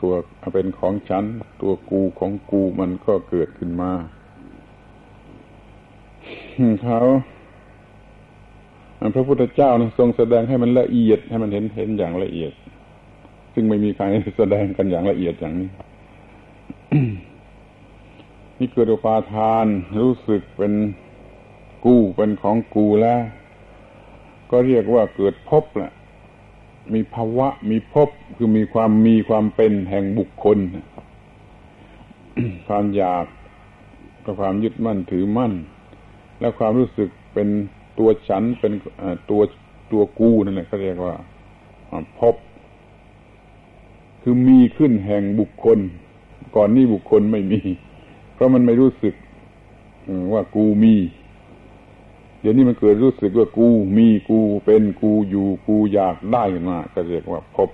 [0.00, 0.12] ตัว
[0.54, 1.24] เป็นของฉัน
[1.62, 3.92] ตัวกูของกูมันก็เกิดขึ้นมา
[6.82, 7.00] เขา
[9.14, 12.52] พระพุทธเจ้าทรงแสดงให้มันละเอียดให้มันเห็นเห็นอย่างละเอียด
[13.58, 14.04] ซึ่งไม่มีใคร
[14.38, 15.68] แสดงกันอย่างละเอียดอย่างนี้
[18.58, 19.66] นี่เกิดอุปาทาน
[20.00, 20.72] รู้สึกเป็น
[21.84, 23.20] กู้เป็นของกูแล้ว
[24.50, 25.92] ก็เรียกว่าเกิดพบแหละ
[26.94, 30.58] มีภาวะมีพบคือมีความมีความเป็นแห่งบุคคล
[32.68, 33.26] ความอยาก
[34.24, 35.52] กับความยึดมั่นถือมั่น
[36.40, 37.48] และความรู้สึกเป็น
[37.98, 38.72] ตัวฉันเป็น
[39.30, 39.42] ตัว
[39.92, 41.14] ตัวกูนั่นแหละเขาเรียกว่า
[42.20, 42.34] พบ
[44.28, 45.78] คือมีขึ้นแห่งบุคคล
[46.56, 47.60] ก่อนนี้บุคคลไม่มี
[48.34, 49.14] เพราะมันไม่รู้สึก
[50.32, 50.94] ว่ากูมี
[52.40, 57.70] เดี๋ยวนี้มันเกิดรู้สึกว่ากูมีกูเป็นกูอยู่กูอยากได้นมาก็เรียกว่าพบ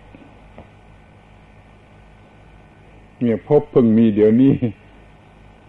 [3.20, 4.52] เนี่ยพบพึ่งมีเดี๋ยวนี้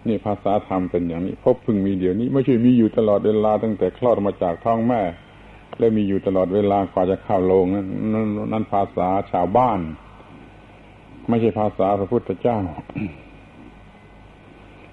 [0.08, 5.02] นี่ภาษาธรรมเป็นอย่างนี้พบพึ่งมีเดี๋ยวนี้ ไม่ใช่มีอยู่ตลอดเวลาตั้งแต่คลอดมาจากท้องแม่
[5.78, 7.88] แล้วมีอยู่ตลอดเวลากว่าจะเข้าโรงนั้น
[8.52, 9.82] นั่นภาษาชาวบ้าน
[11.30, 12.58] ไม่ใช่ภาษาพระพุทธเจ้า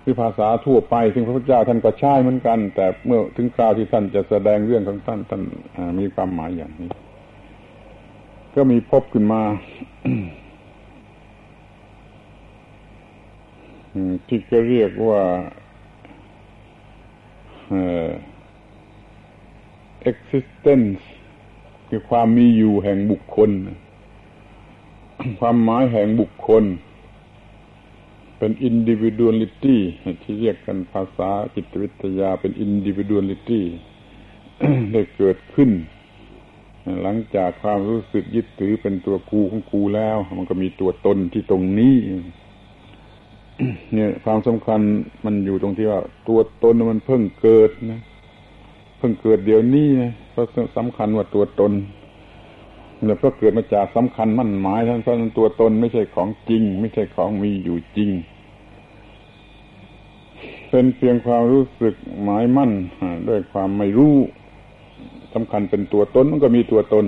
[0.03, 5.43] คือภาษาทั่วไป ซึ่งพระพุทธเจ้าท่านก็ใช้เหมือนกัน แต่เมื่อถึงคราวที่ท่านจะแสดงเรื่องของท่านท่าน
[5.99, 6.91] มีความหมายอย่างนี้
[8.55, 9.43] ก็มีพบขึ้นมา
[14.27, 15.23] ที่ก็เรียกว่า
[20.11, 21.01] existence
[21.89, 23.51] คือความมีอยู่แห่งบุคคล
[25.41, 26.65] ความหมายแห่งบุคคล
[28.39, 29.77] เป็น individuality
[30.23, 33.61] ที่เรียกกันภาษาจิตวิทยาเป็น individuality
[34.93, 35.71] ได้เกิดขึ้น
[37.03, 41.97] หลังจากความรู้สึกยึดถือเป็นตัวกูของกูแล้ว มันก็มีตัวตนที่ตรงนี้
[43.93, 44.81] เนี่ยความสำคัญ
[45.25, 48.01] มันอยู่ตรงที่ว่า ตัวตนมันเพิ่งเกิดนะ
[48.99, 51.73] เพิ่งเกิดเดี๋ยวนี้นะเพราะสำคัญว่าตัวตน
[53.05, 58.11] เนี่ยเพราะเกิดมาจากสำคัญมั่นหมายทั้งนั้นตัวตนไม่ใช่ของจริง ไม่ใช่ของมีอยู่จริง
[60.71, 62.73] เป็นเพียงความรู้สึกหมายมั่น
[63.29, 64.17] ด้วยความไม่รู้
[65.35, 67.07] สำคัญเป็นตัวตนมันก็มีตัวตน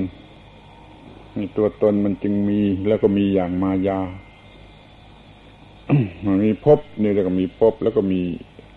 [1.39, 4.01] มีตัวตนมันจึงมีแล้วก็มีอย่างมายา
[6.25, 8.21] มันมีพบนี่แล้วก็มีพบแล้วก็มี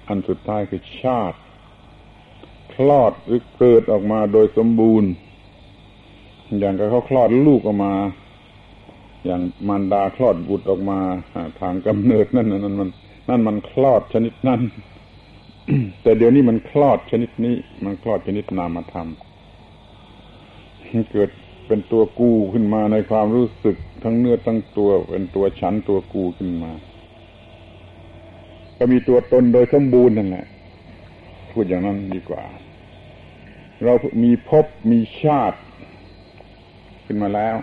[0.08, 1.38] อันสุดท้ายคือชาติ
[2.74, 5.10] คลอดหรือเกิดออกมาโดยสมบูรณ์
[6.60, 7.94] อย่างกับเขาคลอดลูกออกมา
[9.26, 11.00] อย่างมารดาคลอดบุตรออกมา
[11.60, 12.90] ทางกำเนิดนั่นนั่นมัน
[13.30, 14.62] นั่นมันคลอดชนิดนั้น
[16.02, 17.56] แต่เดี๋ยวนี้มันคลอดชนิดนี้
[17.86, 19.08] มันคลอดชนิดนามธรรม
[21.12, 21.30] เกิด
[21.68, 26.72] เป็นตัวกูขึ้นมาในความรู้สึกทั้งเนื้อทั้งตัว เป็นตัวฉันตัวกูขึ้นมา
[28.78, 30.46] ก็มีตัวตนโดยสมบูรณ์นั่นแหละ
[31.52, 32.44] พูดอย่างนั้นดีกว่า
[33.84, 35.60] เรามีภพมีชาติ
[37.06, 37.56] ขึ้นมาแล้ว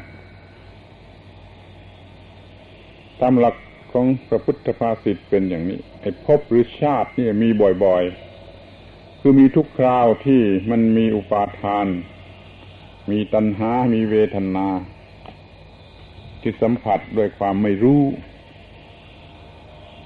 [3.21, 3.57] ตามหลัก
[3.93, 7.49] ของพระพุทธภาษิตเป็นอย่างนี้ ไอ้ภพหรือชาตินี่มี
[7.85, 11.87] บ่อยๆ คือมีทุกคราวที่มันมีอุปาทาน
[13.11, 14.69] มีตัณหา มีเวทนา
[16.41, 18.03] ที่สัมผัสด้วยความไม่รู้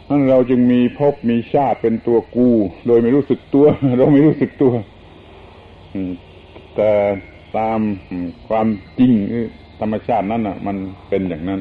[0.09, 2.49] นั่นเราจึงมีพบมีชาติเป็นตัวกู
[2.87, 4.72] โดยไม่รู้สึกตัว เราไม่รู้สึกตัว
[6.77, 6.90] แต่
[7.59, 7.80] ตาม
[8.48, 8.66] ความ
[8.98, 9.12] จริง
[9.80, 10.76] ธรรมชาตินั้นอะ มัน
[11.09, 11.61] เป็นอย่างนั้น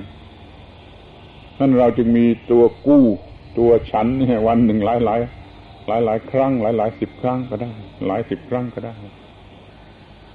[1.59, 3.03] นั่นเราจึงมีตัวกู้
[3.57, 4.07] ตัวฉัน
[4.47, 5.19] วันหนึ่งหลายหลาย
[5.87, 7.71] หลายหลายครั้ง หลายหลายสิบครั้งก็ได้
[8.07, 8.95] หลายสิบครั้งก็ได้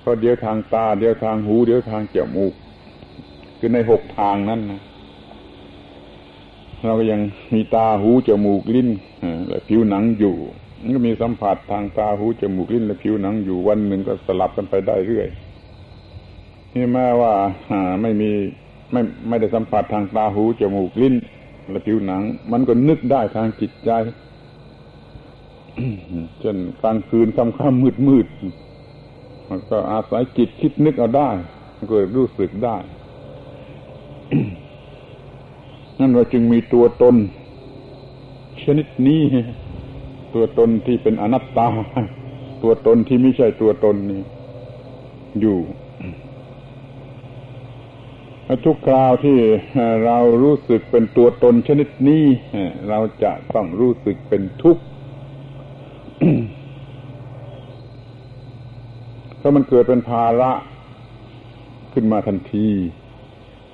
[0.04, 2.54] ก็เดี๋ยวทางตา เดี๋ยวทางหู เดี๋ยวทางจมูก
[3.58, 4.80] คือในหกทางนั้นนะ
[6.84, 7.20] เราก็ยัง
[7.54, 8.88] มีตาหูจมูกลิ้น
[9.48, 10.34] และผิวหนังอยู่
[10.82, 15.28] มันก็มีสัมผัสทางตาหูจมูกลิ้นและผิวหนังอยู่วันหนึ่งก็สลับกันไปได้เรื่อย
[16.74, 17.32] นี่แม้ว่า
[18.02, 18.30] ไม่มี
[18.92, 21.14] ไม่ไม่ได้สัมผัสทางตาหูจมูกลิ้น
[21.70, 23.90] และผิวหนัง มันก็นึกได้ทางจิตใจ
[26.40, 28.26] เช่นกลางคืนค่ำค่ำมืดมืด
[29.48, 31.28] มันก็อาศัยจิตคิดนึกเอาได้
[31.76, 32.76] มันก็รู้สึกได้
[35.98, 37.16] นั่นเราจึงมีตัวตน
[38.62, 39.22] ชนิดนี้
[40.34, 41.68] ตัวตนที่เป็นอนัตตา
[42.62, 44.22] ตัวตนที่ไม่ใช่ตัวตนนี่
[45.40, 45.58] อยู่
[48.66, 49.38] ทุกคราวที่
[50.04, 52.24] เรารู้สึกเป็นตัวตนชนิดนี้
[52.88, 54.82] เราจะต้องรู้สึกเป็นทุกข์
[59.40, 60.52] ถ้ามันเกิดเป็นภาระ
[61.92, 62.68] ขึ้นมาทันที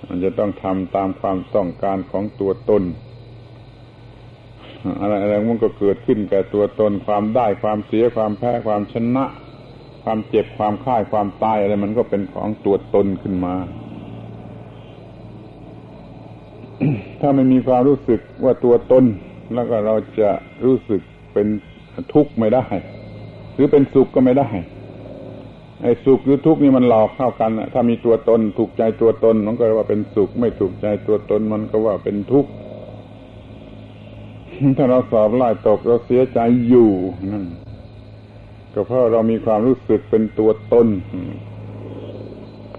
[0.09, 2.83] มันจะต้องทำตามความต้องการของตัวตน
[5.01, 9.25] อะไรอะไรมันก็เกิดขึ้นแก่ตัวตนความได้ความเสียความแพ้ความชนะ
[10.05, 13.55] ความเจ็บความค่ายความตายอะไรมันก็เป็นของตัวตนขึ้นมา
[17.20, 19.05] ถ้าไม่มีความรู้สึกว่าตัวตน
[19.55, 20.31] แล้วก็เราจะ
[20.64, 21.01] รู้สึก
[21.33, 21.46] เป็น
[22.14, 22.64] ทุกข์ไม่ได้
[23.55, 24.49] หรือเป็นสุขก็ไม่ได้
[25.83, 32.51] ไอ้สุขหรือทุกข์นี่มันหลอกเข้ากันถ้ามีตัวตนถูกใจตัวตนมันก็ว่าเป็นสุข ไม่ถูกใจตัวตนมันก็ว่าเป็นทุกข์
[34.77, 36.90] ถ้าเราสอบไล่ตกเราเสียใจอยู่
[37.33, 37.45] นั่น
[38.75, 40.88] ก็เพราะเรามีความรู้สึกเป็นตัวตน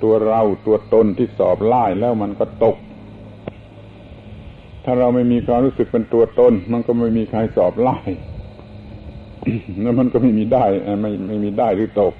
[0.03, 2.77] ตัวเราตัวตนที่สอบไล่แล้วมันก็ตก
[4.83, 7.97] ถ้าเราไม่มีความรู้สึกเป็นตัวตน มันก็ไม่มีใครสอบไล่
[9.81, 10.65] แล้วมันก็ไม่มีได้
[11.01, 12.13] ไม่ไม่มีได้หรือตก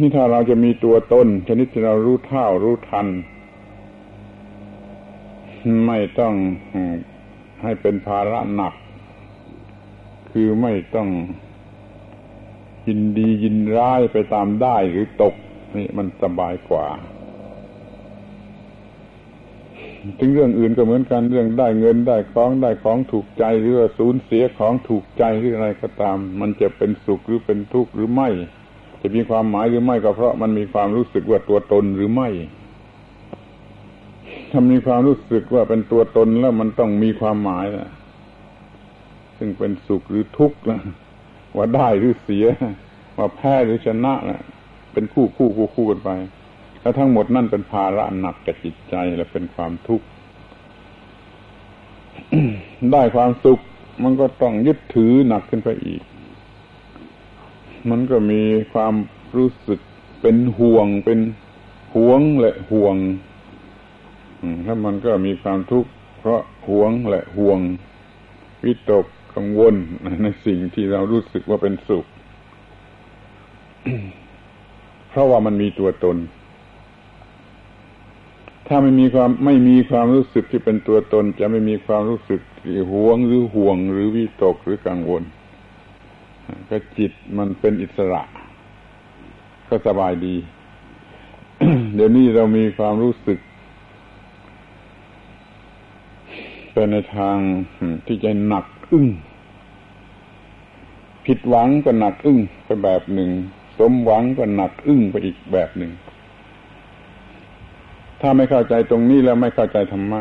[0.00, 3.06] นี่ถ้าเราจะมีตัวตนชนิดที่เรารู้เท่ารู้ทัน
[5.86, 6.34] ไม่ต้อง
[7.62, 8.74] ให้เป็นภาระหนัก
[10.30, 11.08] คือไม่ต้อง
[12.86, 15.34] ยินดียินร้ายไปตามได้หรือตก
[15.76, 16.86] นี่มันสบายกว่า
[20.18, 28.28] ถึงเรื่องอื่นก็เหมือนกันเรื่องได้เงินได้ของได้ของถูกใจหรือสูญเสียของถูกใจหรืออะไรก็ตาม มันจะเป็นสุขหรือเป็นทุกข์หรือไม่
[29.00, 32.28] จะมีความหมายหรือไม่ก็เพราะมันมีความรู้สึกว่าตัวตนหรือไม่
[34.52, 37.90] ถ้ามีความรู้สึกว่าเป็นตัวตนแล้วมันต้องมีความหมายนะ
[39.38, 40.80] ซึ่งเป็นสุขหรือทุกข์นะ
[41.56, 42.46] ว่าได้หรือเสีย
[43.16, 44.40] ว่าแพ้หรือชนะนะ
[44.92, 46.10] เป็นคู่คู่คู่คู่กันไป
[46.80, 50.06] แล้วทั้งหมดนั่นเป็นภาระหนักกับจิตใจและเป็นความทุกข์
[52.92, 53.60] ได้ความสุข
[54.02, 56.02] มันก็ต้องยึดถือหนักขึ้นไปอีก
[57.90, 58.42] มันก็มี
[58.72, 58.94] ความ
[59.36, 59.80] รู้สึก
[60.20, 61.20] เป็นห่วงเป็น
[61.94, 62.96] ห่วงและห่วง
[64.66, 67.58] ถ้ามันก็มีความทุกข์เพราะหวงและห่วง
[68.64, 69.74] วิตกกังวล
[70.22, 72.06] ในสิ่งที่เรารู้สึกว่าเป็นสุข
[75.08, 76.16] เพราะว่ามันมีตัวตน
[78.66, 85.22] ถ้าไม่มีความไม่มีความรู้สึกที่เป็นตัวตน จะไม่มีความรู้สึกที่หวงหรือห่วงหรือวิตกหรือกังวล
[86.68, 88.22] ก็จิตมันเป็นอิสระ
[89.68, 90.36] ก็สบายดี
[91.94, 93.38] เดี๋ยวนี้เรามีความรู้สึก
[96.72, 97.38] เป็นในทาง
[98.06, 99.06] ที่จะหนักอึ้ง
[101.26, 103.30] ผิดหวังก็หนักอึ้งไปแบบหนึ่ง
[103.78, 105.92] สมหวังก็หนักอึ้งไปอีกแบบหนึ่ง
[108.20, 110.20] ถ้าไม่เข้าใจตรงนี้แล้วไม่เข้าใจธรรมะ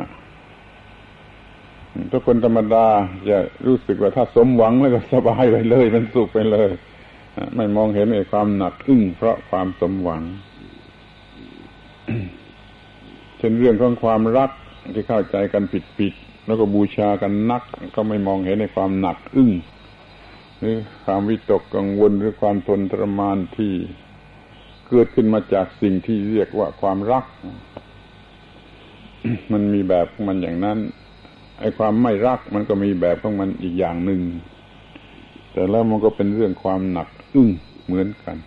[2.11, 2.85] ทุกคนธรรมดา
[3.29, 3.37] จะ
[3.67, 6.69] รู้สึกว่าถ้าสมหวังแล้วก็สบายไปเลยเป็นสุขไปเลย
[7.55, 10.21] ไม่มองเห็นไอ้ความหนักอึ้งเพราะความสมหวัง
[13.37, 14.51] เช่นเรื่องของความรัก
[14.93, 15.63] ที่เข้าใจกัน
[15.99, 17.63] ผิดๆ แล้วก็บูชากันนัก
[17.95, 19.51] ก็ไม่มองเห็นในความหนักอึ้ง
[20.59, 23.73] หรือความวิตกกังวลหรือความทนทรมานที่
[24.87, 27.25] เกิดขึ้นมาจากสิ่งที่เรียกว่าความรัก
[29.51, 30.77] มันมีแบบของมันอย่างนั้น
[31.59, 34.21] ไอ้ความไม่รักมันก็มีแบบของมันอีกอย่างหนึ่ง
[35.51, 37.49] แต่แล้วมันก็เป็นเรื่องความหนักอึ้ง
[37.85, 38.37] เหมือนกัน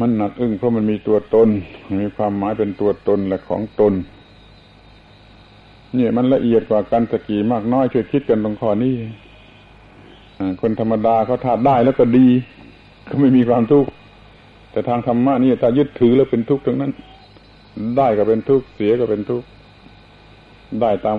[0.00, 1.48] มันหนักอึ้งเพราะมันมีตัวตน
[2.02, 3.92] มีความหมายเป็นตัวตนและของตน
[5.94, 8.94] เนี่ยมันละเอียดกว่ากันสกีมากน้อยช่วยคิดกันตรงข้อนี้
[10.60, 12.26] คนธรรมดาเขาถ้าได้แล้วก็ดี
[13.08, 13.90] ก็ไม่มีความทุกข์
[14.70, 16.92] แต่ทางธรรมะนี่ถ้ายึดถือแล้วเป็นทุกข์ทั้งนั้น
[17.96, 19.46] ได้ก็เป็นทุกข์เสียก็เป็นทุกข์
[20.80, 21.16] ได้ตาม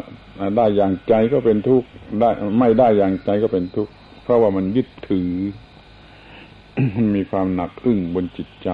[0.57, 1.87] ได้อย่างใจก็เป็นทุกข์
[2.19, 3.91] ได้ไม่ได้อย่างใจก็เป็นทุกข์
[4.23, 5.31] เพราะว่ามันยึดถือ
[7.15, 8.69] มีความหนักอึ้งบนจิตใจ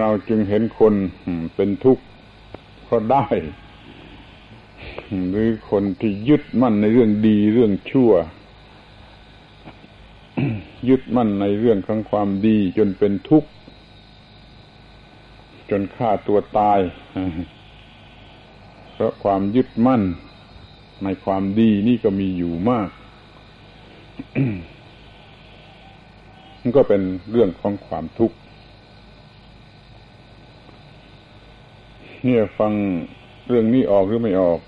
[0.00, 0.94] เราจึงเห็นคน
[1.56, 2.02] เป็นทุกข์
[2.88, 3.26] เพราะได้
[5.30, 8.12] หรือคนที่ยึดมั่นในเรื่องดีเรื่องชั่ว
[10.88, 13.50] ยึดมั่นในเรื่องของความดีจนเป็นทุกข์
[15.70, 16.80] จนฆ่าตัวตาย
[18.92, 20.02] เพราะความยึดมั่น
[21.04, 22.88] ในความดีนี่ก็มีอยู่มาก
[26.60, 28.36] มันก็เป็นเรื่องของความทุกข์
[32.24, 32.72] เนี่ยฟัง
[33.48, 34.60] เรื่องนี้ออกหรือไม่ออก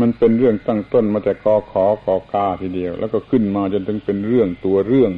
[0.00, 5.12] มันเป็นเรื่องตั้งต้นมาแต่กอขอกอกาทีเดียว แล้วก็ขึ้นมาจนถึงเป็นเรื่องตัวเรื่อง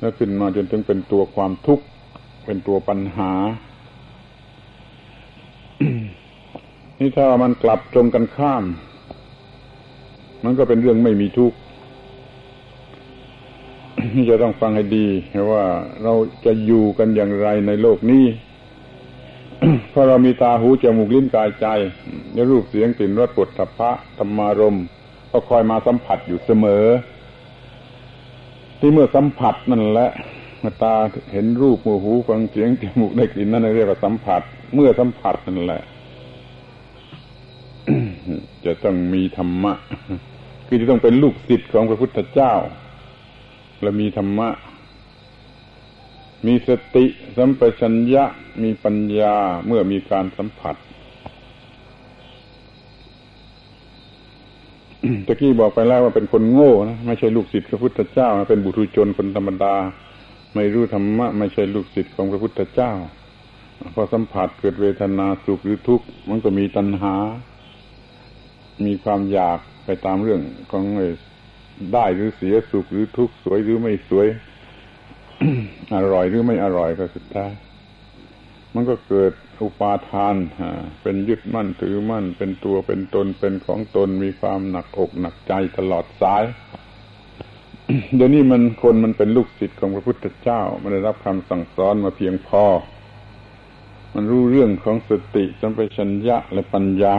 [0.00, 1.84] แล้วขึ้นมาจนถึงเป็นตัวความทุกข์
[2.46, 3.32] เป็นตัวปัญหา
[6.98, 8.64] นี่ถ้ามันกลับตรงกันข้าม
[10.44, 11.58] มันก็เป็นเรื่องไม่มีทุกข์
[14.14, 15.06] นี่จะต้องฟังให้ดี
[15.52, 15.64] ว่า
[16.02, 16.12] เรา
[16.44, 18.24] จะอยู่กันอย่างไรในโลกนี้
[19.94, 21.66] เพราะเรามีตาหูจมูกลิ้นกายใจ
[22.34, 24.78] ในรูปเสียงกลิ่นรสปุถะพระธรรมารม
[25.30, 26.84] ก็คอยมาสัมผัสอยู่เสมอ
[28.78, 30.08] ที่เมื่อสัมผัสนั่นแหละ
[30.82, 30.94] ตา
[31.32, 34.42] เห็นรูปหูหูฟังเสียงจมูกได้กลิ่นนั่นเรียกว่าสัมผัส
[34.74, 35.82] เมื่อสัมผัสนั่นแหละ
[38.64, 39.72] จะต้องมีธรรมะ
[40.66, 42.54] คือจะต้องเป็นลูกศิษย์ของพระพุทธเจ้า
[43.82, 44.48] และมีธรรมะ
[46.46, 47.04] มีสติ
[47.36, 48.24] สัมปชัญญะ
[48.62, 49.34] มีปัญญา
[49.66, 50.76] เมื่อมีการสัมผัส
[55.26, 59.74] ตะกี้บอกไปแล้วว่าเป็นคนโง่นะไม่ใช่ลูกศิษย์พระพุทธเจ้าเป็นบุตรชนคนธรรมดา
[60.54, 62.92] ไม่รู้ธรรมะไม่ใช่ลูกศิษย์ของพระพุทธเจ้า
[63.94, 67.14] พอสัมผัสเกิดเวทนาสุขหรือทุกข์มันก็มีตัณหา
[68.84, 70.40] มีความอยากไปตามเรื่อง
[70.70, 70.84] ของ
[71.92, 74.26] ได้หรือเสียสุขหรือทุกข์สวยหรือไม่สวย
[75.96, 77.52] อร่อยหรือไม่อร่อยก็สุดท้าย
[78.74, 79.32] มันก็เกิด
[79.62, 80.34] อุปาทาน
[81.02, 86.44] เป็นยึดมั่นถือมั่น เป็นตัวเป็นตนเป็นของตนมีความหนักอกหนักใจตลอดสาย
[88.14, 92.64] เดี๋ยวนี้มันคนมันเป็นลูกศิษย์ของพระพุทธเจ้า มันได้รับคำสั่งสอนมาเพียงพอ
[94.14, 97.18] มันรู้เรื่องของสติสัมปชัญญะและปัญญา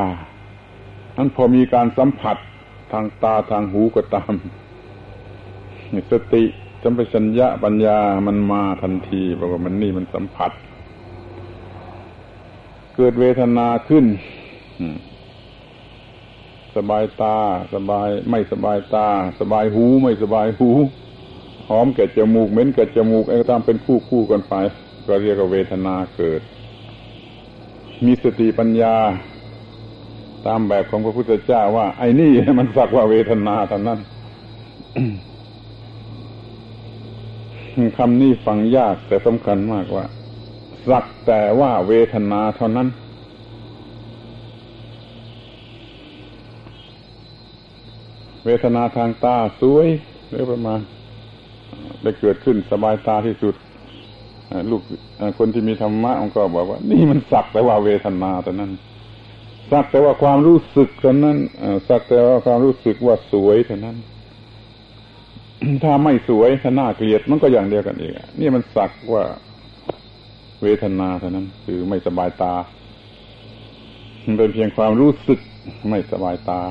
[1.17, 2.37] นั้นพอมีการสัมผัส
[2.91, 4.33] ทางตาทางหูก็ตาม
[6.11, 6.43] สติ
[6.87, 10.51] สัมปชัญญะปัญญามันมาทันทีบอกว่ามันนี่มันสัมผัส
[12.95, 14.05] เกิดเวทนาขึ้น
[16.75, 17.37] สบายตา
[17.73, 19.07] สบายไม่สบายตา
[19.39, 20.69] สบายหูไม่สบายหู
[21.69, 24.53] หอมแก่จมูกเหม็นแก่จมูกไอ้ตามเป็นคู่คู่กันไป
[25.07, 26.41] ก็เรียกว่าเวทนาเกิด
[28.05, 28.95] มีสติปัญญา
[30.45, 33.99] ตามแบบของพระพุทธเจ้าว่า ไอ้นี่มันสักว่าเวทนาเท่านั้น
[37.97, 40.05] คำนี้ฟังยากแต่สำคัญมากว่า
[40.89, 42.87] สักแต่ว่าเวทนาเท่านั้น
[48.45, 49.87] เวทนาทางตาสวย
[50.29, 50.79] หรือประมาณ
[52.01, 53.55] ได้เกิดขึ้นสบายตาที่สุด
[54.69, 54.81] ลูก
[55.37, 58.71] คนที่มีธรรมะมันก็บอกว่า นี่มันสักแต่ว่าเวทนาแต่นั้น
[59.71, 61.37] สักแต่ว่าความรู้สึกเท่านั้น
[61.87, 63.97] สักแต่ว่าความรู้สึกว่าสวยเท่านั้น
[65.83, 69.23] ถ้าไม่สวยถ้าน่าเกลียดมันก็อย่างเดียวกันเองนี่มันสักว่า
[70.63, 72.53] เวทนาเท่านั้น คือไม่สบายตา
[74.25, 75.39] มันเป็นเพียงความรู้สึก
[75.89, 76.61] ไม่สบายตา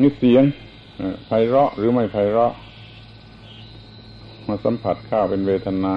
[0.00, 0.42] นี่เสียง
[1.26, 2.52] ไพเราะหรือไม่ไพเราะ
[4.48, 5.94] มาสัมผัสข้าวเป็นเวทนา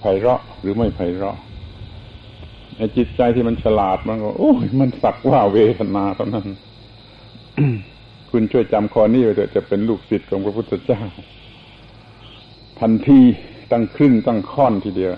[0.00, 1.36] ไพเราะหรือไม่ไพเราะ
[2.76, 6.46] ไอ้จิตใจที่มันฉลาดมันก็ โอ้ยมันสักว่าเวทนาเท่านั้น
[8.38, 11.02] คุณช่วยจำข้อนี้ไว้เถอะจะเป็นลูกศิษย์ของพระพุทธเจ้า
[12.80, 13.20] ทันที
[13.72, 15.12] ตั้งครึ่งตั้งค่อนทีเดียว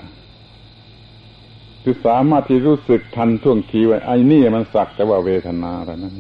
[1.82, 6.14] คือสามารถที่รู้สึกทันท่วงทีว่าไอ้นี่มันสักแต่ว่าเวทนาเท่นั้น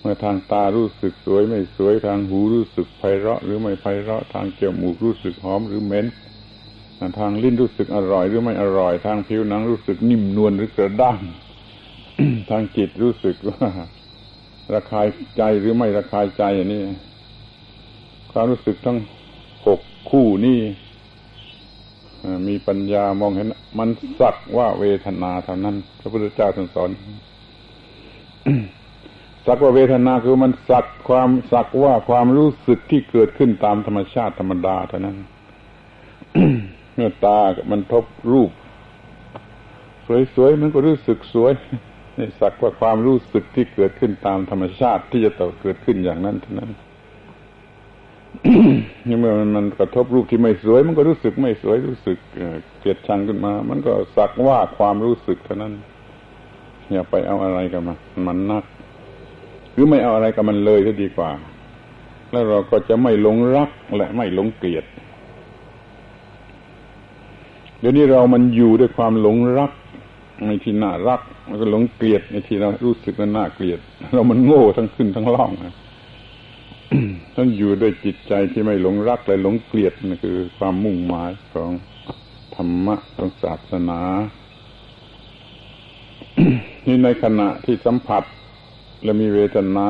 [0.00, 6.06] เมื่อทางตารู้สึกสวยไม่สวยทางหูรู้สึกไพเราะ หรือไม่ไพเราะทางจมูกรู้สึกหอมหรือเหม็น
[7.18, 11.20] ทางลิ้นรู้สึกอร่อยหรือไม่อร่อย ทางผิวหนังรู้สึกนิ่มนวลหรือกระด้าง
[12.50, 13.68] ทางจิตรู้สึกว่า
[14.72, 15.06] ระคาย
[15.36, 16.80] ใจหรือไม่ระคายใจอันนี้
[18.32, 18.98] ความรู้สึกทั้ง
[19.66, 20.60] หกคู่นี่
[22.48, 23.48] มีปัญญามองเห็น
[23.78, 23.88] มัน
[24.20, 26.90] สักว่าเวทนาเท่านั้น พระพุทธเจ้าทรงสอน
[29.46, 35.16] สักว่าเวทนาคือมันสักความสักว่าความรู้สึกที่เกิดขึ้นตามธรรมชาติธรรมดาเท่านั้น
[36.94, 37.38] เมื่อตา
[37.70, 38.50] มันทบรูป
[40.34, 41.52] สวยๆมันก็รู้สึกสวย
[42.18, 46.70] นี่สักว่าความรู้สึกที่เกิดขึ้นตามธรรมชาติที่จะต้องเกิดขึ้นอย่างนั้นเท่านั้น
[49.20, 52.18] เมื่อมันมันกระทบรูปที่ไม่สวย มันก็รู้สึกไม่สวยรู้สึก
[52.78, 55.72] เกลียดชังขึ้นมา มันก็สักว่าความรู้สึกเท่านั้น
[56.92, 58.64] อย่าไปเอาอะไรกับมันมันนัก
[59.72, 61.30] หรือไม่เอาอะไรกับมันเลยก็ดีกว่า
[62.30, 64.84] แล้วเราก็จะไม่หลงรักและไม่หลงเกลียด
[67.78, 69.70] เดี๋ยวนี้เรามันอยู่ด้วยความหลงรัก
[70.46, 73.78] ในที่น่ารัก แล้วก็หลงเกลียดในที่เรารู้สึกว่าน่าเกลียด
[74.12, 75.52] เรามันโง่ทั้งขึ้นทั้งล่อง
[77.36, 81.70] ต้องอยู่ด้วยจิตใจที่ไม่หลงรักและหลงเกลียดนั่นคือ ความมุ่งหมายของ
[82.54, 84.00] ธรรมะของศาสนา
[86.86, 88.24] นี่ในขณะที่สัมผัส
[89.04, 89.88] และมีเวทนา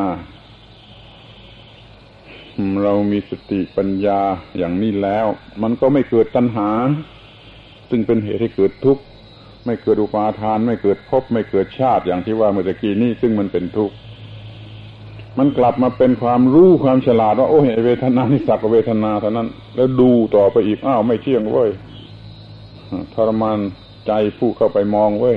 [2.82, 4.20] เรามีสติปัญญา
[4.58, 5.26] อย่างนี้แล้ว
[5.62, 6.68] มันก็ไม่เกิดตัณหา
[7.90, 9.02] ซึ่งเป็นเหตุให้เกิดทุกข์
[9.64, 13.94] ไม่เกิดอุปาทาน ไม่เกิดภพไม่เกิดชาติอย่างที่ว่าเมื่อกี้นี้ซึ่งมันเป็นทุกข์
[15.38, 21.70] มันกลับมาเป็นความรู้ความฉลาดว่าโอ้ยเวทนานี่สักเวทนาเท่านั้น แล้วดูต่อไปอีกอ้าวไม่เที่ยงเว้ย
[23.14, 23.58] ทรมาน
[24.06, 25.36] ใจผู้เข้าไปมองเว้ย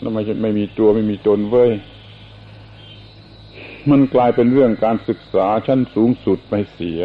[0.00, 1.70] แล้วไม่ไม่มีตัวไม่มีตนเว้ย
[3.90, 7.00] มันกลายเป็นเรื่องการศึกษาชั้นสูงสุดไปเสีย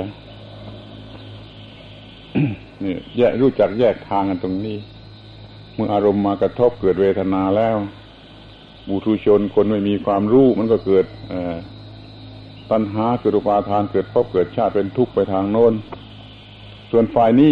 [2.84, 4.78] นี่แยกรู้จักแยกทางกันตรงนี้
[5.76, 7.76] เมื่ออารมณ์มากระทบเกิดเวทนาแล้ว
[8.88, 11.06] บุตุชนคนไม่มีความรู้มันก็เกิด
[12.72, 15.74] ตัณหาเกิดอุปาทานเกิดพบเกิดชาติเป็นทุกข์ไปทางโน้น
[16.92, 17.52] ส่วนฝ่ายนี้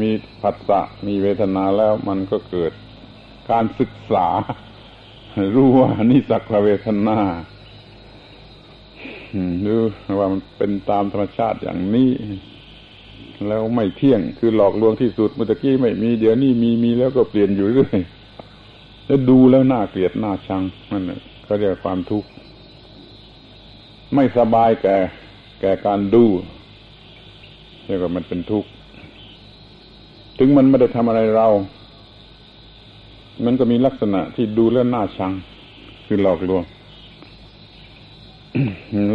[0.00, 0.10] มี
[0.42, 2.72] ผัสสะมีเวทนาแล้วมันก็เกิด
[3.50, 4.26] การศึกษา
[5.54, 7.18] รู้ว่านี่สักเวทนา
[9.66, 9.74] ดู
[10.18, 12.10] ว่ามันเป็นตามธรรมชาติอย่างนี้
[13.48, 17.98] แล้วไม่เที่ยงคือหลอกลวงที่สุดเมื่อกี้ไม่มีเดี๋ยวนี้มีมีแล้วก็เปลี่ยนอยู่เรื่อย
[19.06, 21.02] แล้วดูแล้วน่าเกลียดน่าชังนั่น
[21.44, 22.28] เขาเรียกความทุกข์
[24.14, 24.96] ไม่สบายแก่
[25.60, 26.24] แก่การดู
[27.86, 28.68] เรียกว่ามันเป็นทุกข์
[30.38, 31.48] ถึงมันไม่ได้ทำอะไรเรา
[33.44, 35.32] มันก็มีลักษณะที่ดูแล้วน่าชัง
[36.06, 36.64] คือหลอกลวง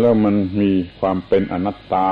[0.02, 2.08] แล้วมันมีความเป็นอนัตตา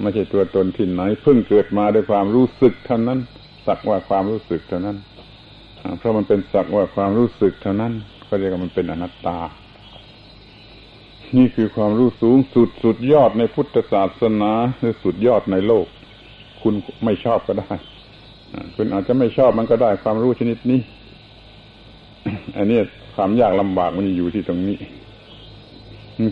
[0.00, 3.18] ไม่ใช่ตัวตนที่ไหน เพิ่งเกิดมาด้วยความรู้สึกเท่านั้น
[3.66, 4.96] สักว่าความรู้สึกเท่านั้น
[5.98, 7.92] เพราะมันเป็นสักว่าความรู้สึกเท่านั้น
[8.28, 9.38] ก็เรียกว่ามันเป็นอนัตตา
[11.36, 15.86] นี่คือความรู้สูงสุดสุดยอดในพุทธศาสนาหรือสุดยอดในโลก
[16.62, 16.74] คุณ
[17.04, 17.72] ไม่ชอบก็ได้
[18.74, 20.80] คุณอาจจะไม่ชอบมันก็ได้ความรู้ชนิดนี้
[22.56, 22.78] อันนี้
[23.14, 24.78] ความยากลำบากมันอยู่ที่ตรงนี้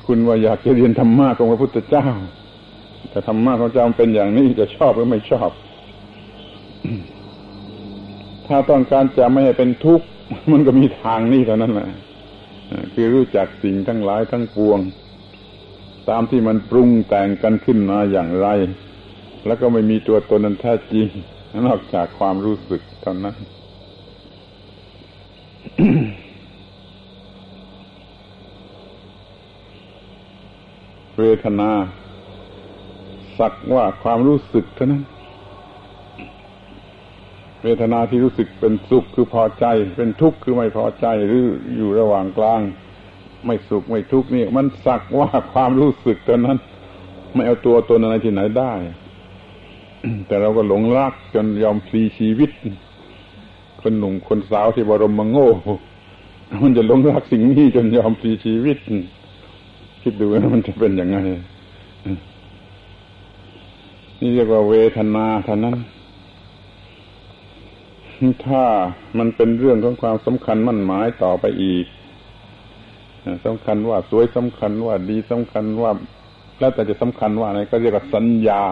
[0.07, 2.07] คุณว่าอยากจะเรียนธรรมะของพระพุทธเจ้า
[3.11, 5.51] แต่ธรรมะของเจ้าเป็นอย่างนี้จะชอบหรือไม่ชอบ
[8.47, 10.07] ถ้าต้องการจะไม่ให้เป็นทุกข์
[10.53, 11.89] มันก็มีทางนี้เท่านั้นแหละ
[12.95, 14.79] คือรู้จักสิ่งทั้งหลายทั้งปวง
[16.11, 18.49] ตามที่มันปรุงแต่งกันขึ้นมาอย่างไร
[19.47, 21.07] แล้วก็ไม่มีตัวตนนั้นแท้จริง
[21.67, 23.37] นอกจากความรู้สึกเท่านั้น
[31.19, 31.71] เวทนา
[33.39, 35.03] สักว่าความรู้สึกเท่านั้น
[37.63, 39.65] เวทนาที่รู้สึกเป็นสุขคือพอใจ
[39.97, 41.43] เป็นทุกข์คือไม่พอใจหรือ
[41.77, 42.61] อยู่ระหว่างกลาง
[43.47, 46.59] ไม่สุขไม่ทุกข์นี่ มันสักว่าความรู้สึกเท่านั้น
[47.35, 48.73] ไม่เอาตัวตนอะไรที่ไหนได้
[50.27, 52.51] แต่เราก็หลงรักจนยอมพลีชีวิต
[53.81, 55.49] คนหนุ่มคนสาวที่บรมมงโง่
[56.63, 58.79] มันจะหลงรักสิ่งนี้จนยอมพลีชีวิต
[60.03, 61.19] คิดดูนะมันจะเป็นยังไง
[64.21, 65.77] นี่เรียกว่าเวทนาเท่านั้น
[68.47, 68.65] ถ้า
[69.19, 71.87] มันเป็นเรื่องของความสำคัญมั่นหมายต่อไปอีก
[73.47, 75.91] สำคัญว่าสวยสำคัญว่าดีสำคัญว่า
[76.59, 78.63] แล้วแต่จะสำคัญว่าอะไรก็เรียกว่าสัญญา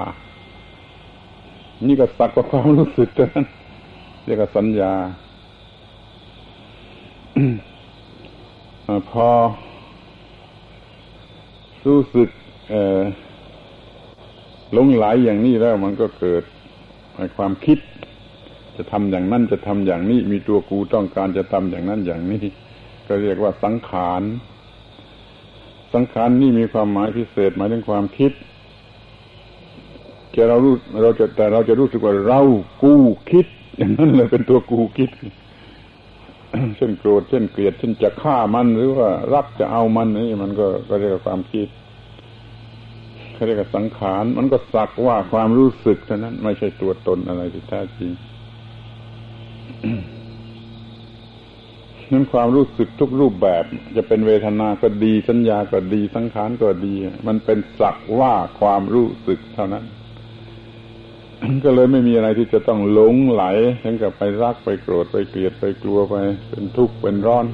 [1.87, 3.47] นี่ก็สักว่าความรู้สึกเท่านั้น
[4.27, 4.93] เรียกว่าสัญญา
[9.11, 9.29] พอ
[11.87, 12.29] รู้สึก
[14.73, 16.43] หลงไหลอย่างนี้แล้วมันก็เกิด
[17.37, 17.79] ความคิด
[18.77, 22.45] จะทำอย่างนั้นจะทำอย่างนี้ มีตัวกูต้องการจะทำอย่างนั้นอย่างนี้
[23.07, 24.23] ก็เรียกว่าสังขาร
[25.95, 28.33] สังขารนี่มีความหมายพิเศษหมายถึงความคิด
[30.35, 32.41] จะเรารู้เราจะแต่เราจะรู้สึกว่าเรา
[32.83, 32.95] กู
[33.31, 33.47] คิด
[33.79, 35.11] อย่างนั้นเลยเป็นตัวกูคิด
[36.77, 41.69] เช่นโกรธเช่นเกลียดเช่นจะฆ่ามันหรือว่ารักจะเอามันนี่มันก็ก็เรียกว่าความคิด
[43.43, 48.11] เขาเรียกสังขาร มันก็สักว่าความรู้สึกเท่านั้น ไม่ใช่ตัวตนอะไรที่แท้จริง
[52.13, 53.65] นั้นความรู้สึกทุกรูปแบบ
[53.97, 56.95] จะเป็นเวทนาก็ดีสัญญาก็ดีสังขารก็ดี
[57.27, 59.85] มันเป็นสักว่าความรู้สึกเท่านั้น
[61.65, 63.45] ก็เลยไม่มีอะไรที่จะต้องหลงไหล
[63.83, 66.15] ถึงกับไปรักไปโกรธไปเกลียดไปกลัวไป
[66.51, 67.47] เป็นทุกข์เป็นร้อน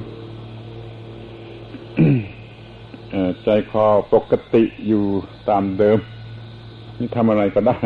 [3.43, 5.03] ใจคอปกติอยู่
[5.49, 5.99] ตามเดิม
[6.97, 7.77] นี่ทำอะไรก็ได้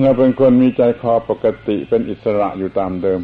[0.00, 3.20] เราเป็นคนมีใจคอปกติเป็นอิสระอยู่ตามเดิม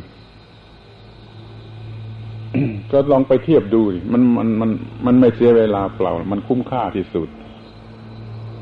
[2.92, 4.70] ก็ลองไปเทียบดูมันมันมัน
[5.06, 7.28] มันไม่เสียเวลาเปล่า มันคุ้มค่าที่สุด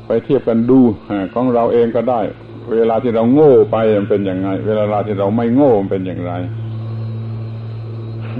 [0.07, 0.79] ไปเทียบกันดู
[1.33, 2.21] ของเราเองก็ได้
[2.73, 6.31] เวลาที่เราโง่ไปมันเป็นอย่างไง เวลาที่เราไม่โง่มันเป็นอย่างไร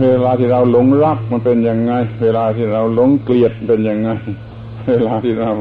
[0.02, 4.10] เวลาที่เราหลงรักมันเป็นยังไง เวลาที่เราหลงเกลียดเป็นยังไง
[4.90, 5.52] เวลาที่เรา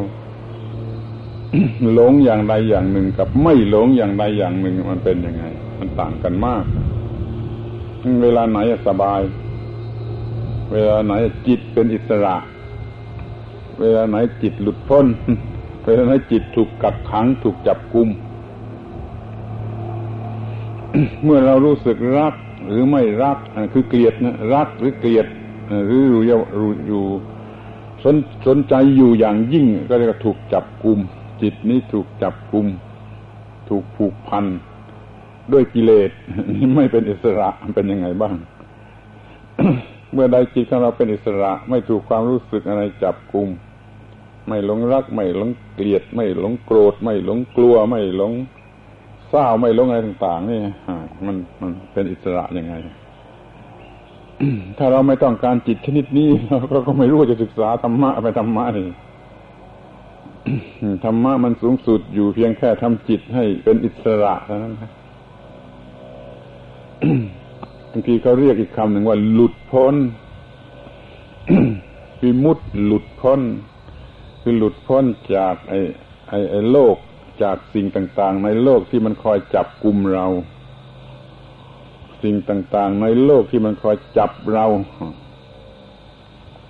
[1.93, 5.45] หลงอย่างใดอย่างหนึ่งกับไม่หลงอย่างใดอย่างหนึ่ง มันเป็นยังไง
[5.79, 6.65] มันต่างกันมาก
[8.23, 9.21] เวลาไหนสบาย
[10.73, 11.13] เวลาไหน
[11.47, 12.37] จิตเป็นอิสระ
[13.81, 15.07] เวลาไหนจิตหลุดพ้น
[15.85, 18.09] เวลาไหนจิตถูกกักขังถูกจับกุม
[21.23, 22.35] เมื่อเรารู้สึกรัก
[22.69, 23.39] หรือไม่รัก
[23.73, 25.27] คือเกลียดนะรักหรือเกลียด
[25.87, 26.21] หรืออยู่
[26.87, 27.05] อยู่
[28.03, 30.99] สนสนใจอยู่อย่างยิ่ง ก็เรียกว่าถูกจับกลุ่ม
[31.43, 32.67] จิตนี้ถูกจับกลุ่ม
[33.69, 34.45] ถูกผูกพัน
[35.53, 36.11] ด้วยกิเลส
[36.55, 38.35] นี่ไม่เป็นอิสระเป็นยังไงบ้าง
[40.13, 43.49] เมื่อใดจิตของเราเป็นอิสระ ไม่ถูกความรู้สึกอะไรจับกลุ่ม
[44.49, 48.33] ไม่หลงรัก ไม่หลงเกลียด ไม่หลงโกรธ ไม่หลงกลัว ไม่หลง
[49.35, 50.61] เศร้าไม่ลงอะไรต่าง ๆ นี่
[51.27, 52.75] มันมันเป็นอิสระยังไง
[54.79, 56.31] ถ้าเราไม่ต้องการจิตชนิดนี้
[56.71, 58.87] เราก็ไม่รู้จะศึกษาธรรมะไปธรรมะนี่
[61.05, 64.75] ธรรมะมันสูงสุดอยู่เพียงแค่ทำจิตให้เป็นอิสระเท่านั้น
[67.91, 69.95] บางทีเขาเรียกอีกคำหนึ่งว่า หลุดพ้น
[72.23, 73.41] วิมุตหลุดพ้น
[74.43, 75.05] คือหลุดพ้น
[75.35, 75.81] จากไอ้
[76.29, 76.97] ไอ้ไอ้โลก
[77.43, 80.27] จากสิ่งต่างๆ ในโลกที่มันคอยจับกลุ่มเรา
[82.23, 84.67] สิ่งต่างๆ ในโลกที่มันคอยจับเรา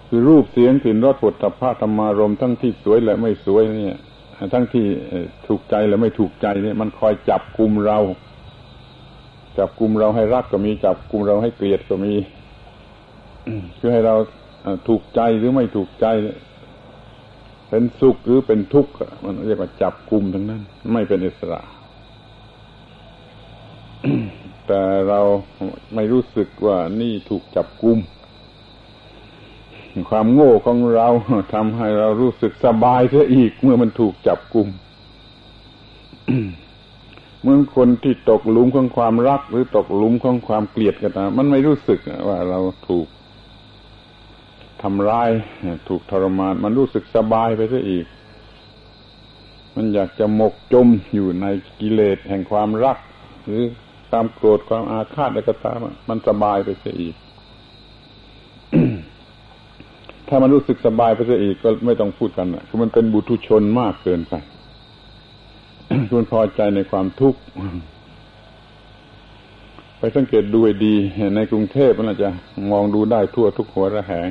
[0.08, 3.96] คือรูปเสียงกลิ่นรสผลตภะธรรมารมทั้งที่สวยและไม่สวยเนี่ย
[4.52, 4.86] ทั้งที่
[5.46, 7.98] ถูกใจและไม่ถูกใจเนี่ย มันคอยจับกลุ่มเรา
[9.58, 12.14] จับกลุ่มเราให้รักก็มีจับกลุ่มเราให้เกลียดก็มี
[13.78, 14.14] คือให้เรา
[14.88, 16.06] ถูกใจหรือไม่ถูกใจ
[17.74, 18.92] เป็นสุขหรือเป็นทุกข์
[19.24, 20.62] มันเรียกว่าจับกลุ่มทั้งนั้น
[20.92, 21.60] ไม่เป็นอิสระ
[24.66, 25.20] แต่เรา
[25.94, 27.98] ไม่รู้สึกว่านี่ถูกจับกลุ่ม
[30.10, 31.08] ความโง่ของเรา
[31.54, 34.68] ทำให้เรารู้สึกสบายเสียอีกเมื่อมันถูกจับกลุ่ม
[37.40, 41.98] เหมือนคนที่ตกหลุมของความรัก หรือตกหลุมของความเกลียดกันตามมันไม่รู้สึก
[42.28, 43.06] ว่าเราถูก
[44.82, 45.30] ทำร้าย
[45.88, 48.06] ถูกทรมาน มันรู้สึกสบายไปซะอีก
[49.76, 51.46] มันอยากจะหมกจมอยู่ใน
[51.80, 52.98] กิเลสแห่งความรัก
[53.44, 53.62] หรือ
[54.10, 55.78] ความโกรธความอาฆาตอะไรก็ตาม
[56.08, 57.14] มันสบายไปซะอีก
[60.28, 64.34] ถ้ามันรู้สึกสบายไปซะอีกก็ไม่ต้องพูดกันคือมันเป็นบุตุชนมากเกินไป
[66.10, 67.40] คุณพอใจในความทุกข์
[69.98, 70.94] ไปสังเกตดูดี
[71.36, 72.28] ในกรุงเทพมันจะ
[72.72, 74.28] มองดูได้ทั่วทุกหัวระแหง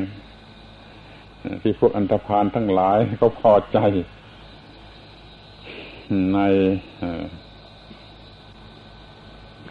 [1.62, 3.78] ที่พวกอันธพาลทั้งหลายเขาพอใจ
[6.34, 6.39] ใน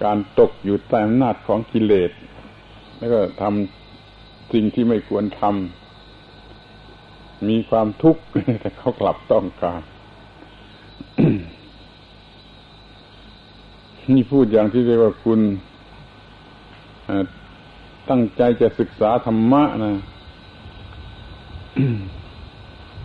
[0.02, 2.10] การตกอยู่ใต้อำนาจของกิเลส
[2.98, 8.22] แล้วก็ทำสิ่งที่ไม่ควรทำมีความทุกข์
[8.60, 9.82] แต่เขากลับต้องการ
[14.14, 15.40] นี่พูดอย่างที่เรียกว่าคุณ
[18.10, 19.92] ตั้งใจจะศึกษาธรรมะนะ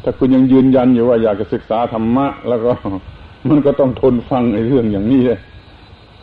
[0.04, 2.72] ถ้าคุณยังยืนยันอยู่ว่าอยากจะศึกษาธรรมะ แล้วก็
[3.50, 5.40] มันก็ต้องทนฟังไอ้เรื่องอย่างนี้เลย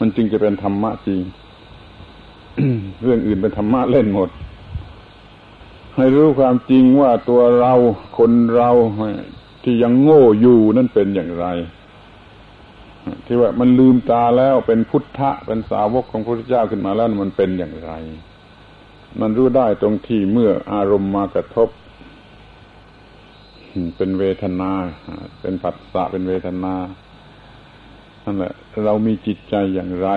[0.00, 1.20] มันจึงจะเป็นธรรมะจริง
[3.02, 4.30] เรื่องอื่นเป็นธรรมะเล่นหมด
[5.96, 7.72] ให้รู้ความจริงว่าตัวเรา
[8.18, 8.70] คนเรา
[9.62, 11.46] ที่ยังโง่อยู่นั่นเป็นอย่างไร
[13.26, 17.92] ที่ว่ามันลืมตาแล้วเป็นพุทธะเป็นสาวกของพระพุทธเจ้าขึ้นมาแล้วมันเป็นอย่างไร
[19.20, 21.68] มันรู้ได้ตรงที่เมื่ออารมณ์มากระทบ
[23.96, 24.70] เป็นเวทนา
[25.40, 26.74] เป็นผัสสะเป็นเวทนา
[28.24, 28.52] นั่นแหละ
[28.84, 30.08] เรามีจิตใจอย่างไร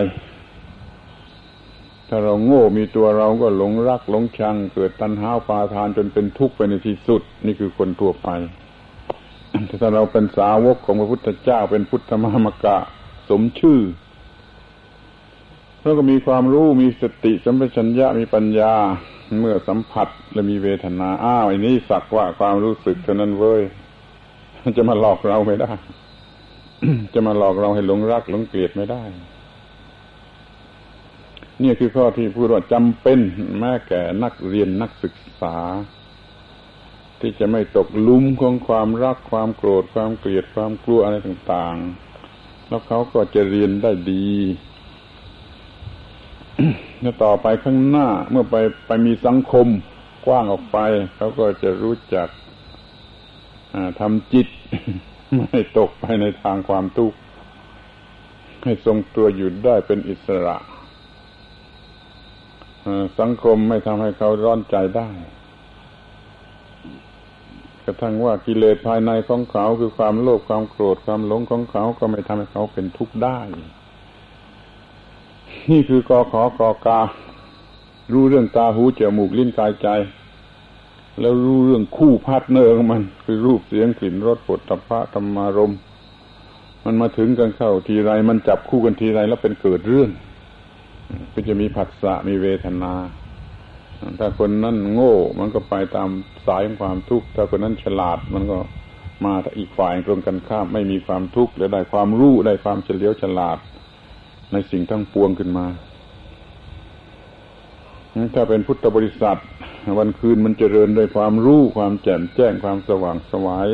[2.09, 8.29] ถ้าเราโง่มีตัวเราก็หลงรักหลงชัง เกิดตัณหาปาทานจนเป็นทุกข์ไปในที่สุด นี่คือคนทั่วไป
[9.81, 12.77] ถ้าเราเป็นสาวกของพระพุทธเจ้าเป็นพุทธมามกะ
[13.29, 13.79] สมชื่อ
[15.81, 18.73] เราก็มีความรู้มีสติสัมปชัญญะมีปัญญา
[19.39, 23.61] เมื่อสัมผัสและมีเวทนาอ้าวไอ้นี้สักว่าความรู้สึกเท่านั้นเว้ย
[24.77, 25.71] จะมาหลอกเราไม่ได้
[27.13, 29.03] จะมาหลอกเราให้หลงรักหลงเกลียดไม่ได้
[31.63, 33.19] นี่คือข้อที่พูดว่าจำเป็น
[33.59, 35.57] แม้แก่นักเรียนนักศึกษา
[37.19, 41.75] ที่จะไม่ตกลุมของความรักความโกรธความเกลียดความกลัวอะไรต่าง
[42.23, 44.29] ๆ แล้วเขาก็จะเรียนได้ดี
[47.01, 48.55] แล้วต่อไปข้างหน้าเมื่อไป
[48.87, 49.67] ไปมีสังคม
[50.25, 50.77] กว้างออกไป
[51.15, 52.27] เขาก็จะรู้จัก
[53.99, 54.47] ทำจิต
[55.35, 57.17] ไม่ตกไปในทางความทุกข์
[58.63, 60.57] ให้ทรงตัวอยู่ได้เป็นอิสระ
[63.19, 65.09] สังคมไม่ทำให้เขาร้อนใจได้
[67.83, 73.39] กระทั่งว่ากิเลสภายในของเขาคือความโลภความโกรธความหลงของเขาก็ไม่ทำให้เขาเป็นทุกข์ได้
[75.71, 76.99] นี่คือกอขอกอกา
[78.13, 79.87] รู้เรื่องตาหูจมูกลิ้นกายใจ
[81.19, 85.73] แล้วรู้เรื่องคู่ partner ของมัน คือรูปเสียงกลิ่นรสโผฏฐัพพะธรรมารมณ์
[86.85, 90.09] มันมาถึงกันเข้าทีไร มันจับคู่กันทีไรแล้วเป็นเกิดเรื่อง
[91.33, 92.93] ก็จะมีผัสสะมีเวทนา
[94.19, 96.09] ถ้าคนนั้นโง่ มันก็ไปตาม
[96.47, 98.57] สายของความทุกข์ ถ้าคนนั้นฉลาด มันก็
[99.25, 103.57] มาอีกฝ่ายตรงกันข้ามไม่มีความทุกข์และได้ความรู้ได้ความเฉลียวฉลาด
[104.51, 105.65] ในสิ่งทั้งปวงขึ้นมา
[108.35, 109.39] ถ้าเป็นพุทธบริษัท
[109.97, 113.69] วันคืนมันเจริญด้วยความรู้ความแจ่มแจ้งความสว่างสวาย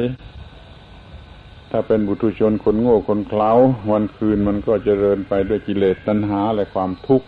[1.72, 3.52] ถ้าเป็นบุตุชนคนโง่คนเคล้า
[3.92, 7.28] วันคืนมันก็เจริญไปด้วยกิเลสตัณหาและความทุกข์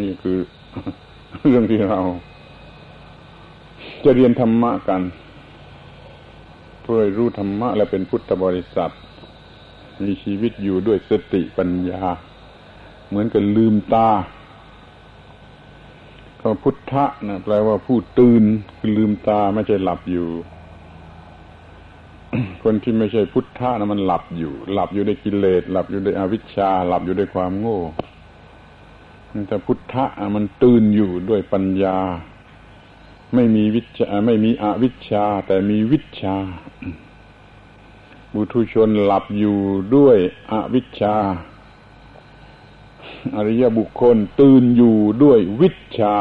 [0.00, 0.38] นี่คือ
[1.42, 2.00] เรื่องที่เรา
[4.04, 5.02] จะเรียนธรรมะกัน
[6.82, 8.92] เพื่อรู้ธรรมะและเป็นพุทธบริษัท
[10.04, 12.02] มีชีวิตอยู่ด้วยสติปัญญา
[13.08, 14.08] เหมือนกับลืมตา
[16.40, 18.42] คำพุทธะนะแปลว่าผู้ตื่น
[18.78, 20.28] คือลืมตาไม่ใช่หลับอยู่
[22.62, 27.80] คนที่ไม่ใช่พุทธะนะมันหลับอยู่ หลับอยู่ในกิเลสหลับอยู่ในอวิชชา หลับอยู่ในความโง่
[29.48, 30.04] แต่พุทธะ
[30.36, 31.98] มันตื่นอยู่ด้วยปัญญา
[33.34, 36.36] ไม่มีวิชาไม่มีอวิชชา แต่มีวิชา
[38.34, 39.58] บุตุชนหลับอยู่
[39.96, 40.16] ด้วย
[40.52, 41.16] อวิชชา
[43.36, 46.16] อริยบุคคลตื่นอยู่ด้วยวิชา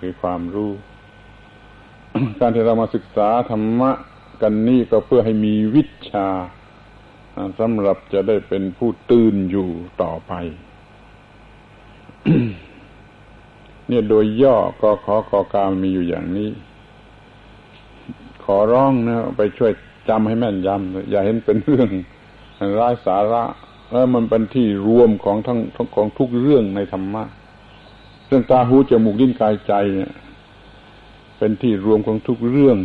[0.00, 0.72] คือความรู้
[2.38, 3.90] การที่เรามาศึกษาธรรมะ
[4.42, 6.28] กันนี่ก็เพื่อให้มีวิชา
[7.58, 9.68] สำหรับจะได้เป็นผู้ตื่นอยู่
[10.02, 10.32] ต่อไป
[13.88, 16.50] เนี่ยโดยย่อก็ขอกอการมีอยู่อย่างนี้
[18.44, 19.72] ขอร้องนะไปช่วย
[20.08, 21.90] จำให้แม่นยำอย่าเห็นเป็นเรื่อง
[22.78, 23.44] ร้ายสาระ
[23.92, 25.58] แล้วมันเป็นที่รวมของทั้ง
[25.94, 27.24] ของทุกเรื่องในธรรมะ
[28.26, 30.12] เรื่องตาหูจมูกลิ้นกายใจเนี่ย
[31.38, 32.78] เป็นที่รวมของทุกเรื่อง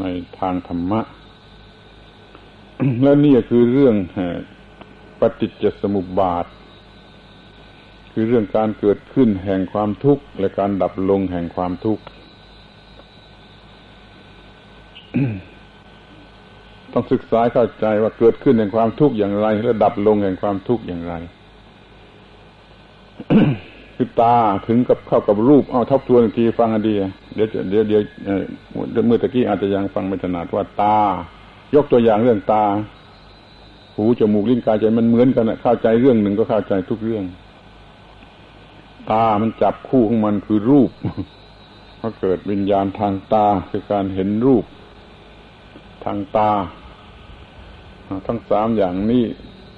[0.00, 0.04] ใน
[0.38, 1.00] ทางธรรมะ
[3.02, 3.94] และนี่คือเรื่อง
[5.20, 6.46] ปฏิจจสมุปบาท
[8.12, 12.02] คือเรื่องการเกิดขึ้นแห่งความทุกข์ และการดับลงแห่งความทุกข์
[16.92, 21.14] ต้องศึกษาเข้าใจว่าเกิดขึ้นแห่งความทุกข์อย่างไร และดับลงแห่งความทุกข์อย่างไร
[23.96, 24.36] คือตา
[24.68, 26.94] ถึงกับเข้ากับรูปเอาทบทวนอีกทีฟังดี
[27.34, 27.98] เดี๋ยวเดี๋ยวเดี๋
[29.00, 30.98] ยวเมื่อตะกี้อาจจะยังฟังไม่ถนัดว่าตา
[31.74, 32.64] ยกตัวอย่างเรื่องตา
[33.96, 37.24] หูจมูกลิ้นกายใจมันเหมือนกันนะเข้าใจเรื่องหนึ่งก็เข้าใจทุกเรื่อง
[39.10, 40.90] ตามันจับคู่ของมันคือรูป
[41.98, 44.64] พอเกิดวิญญาณทางตาคือการเห็นรูป
[46.04, 46.50] ทางตา
[48.26, 49.24] ทั้งสามอย่างนี้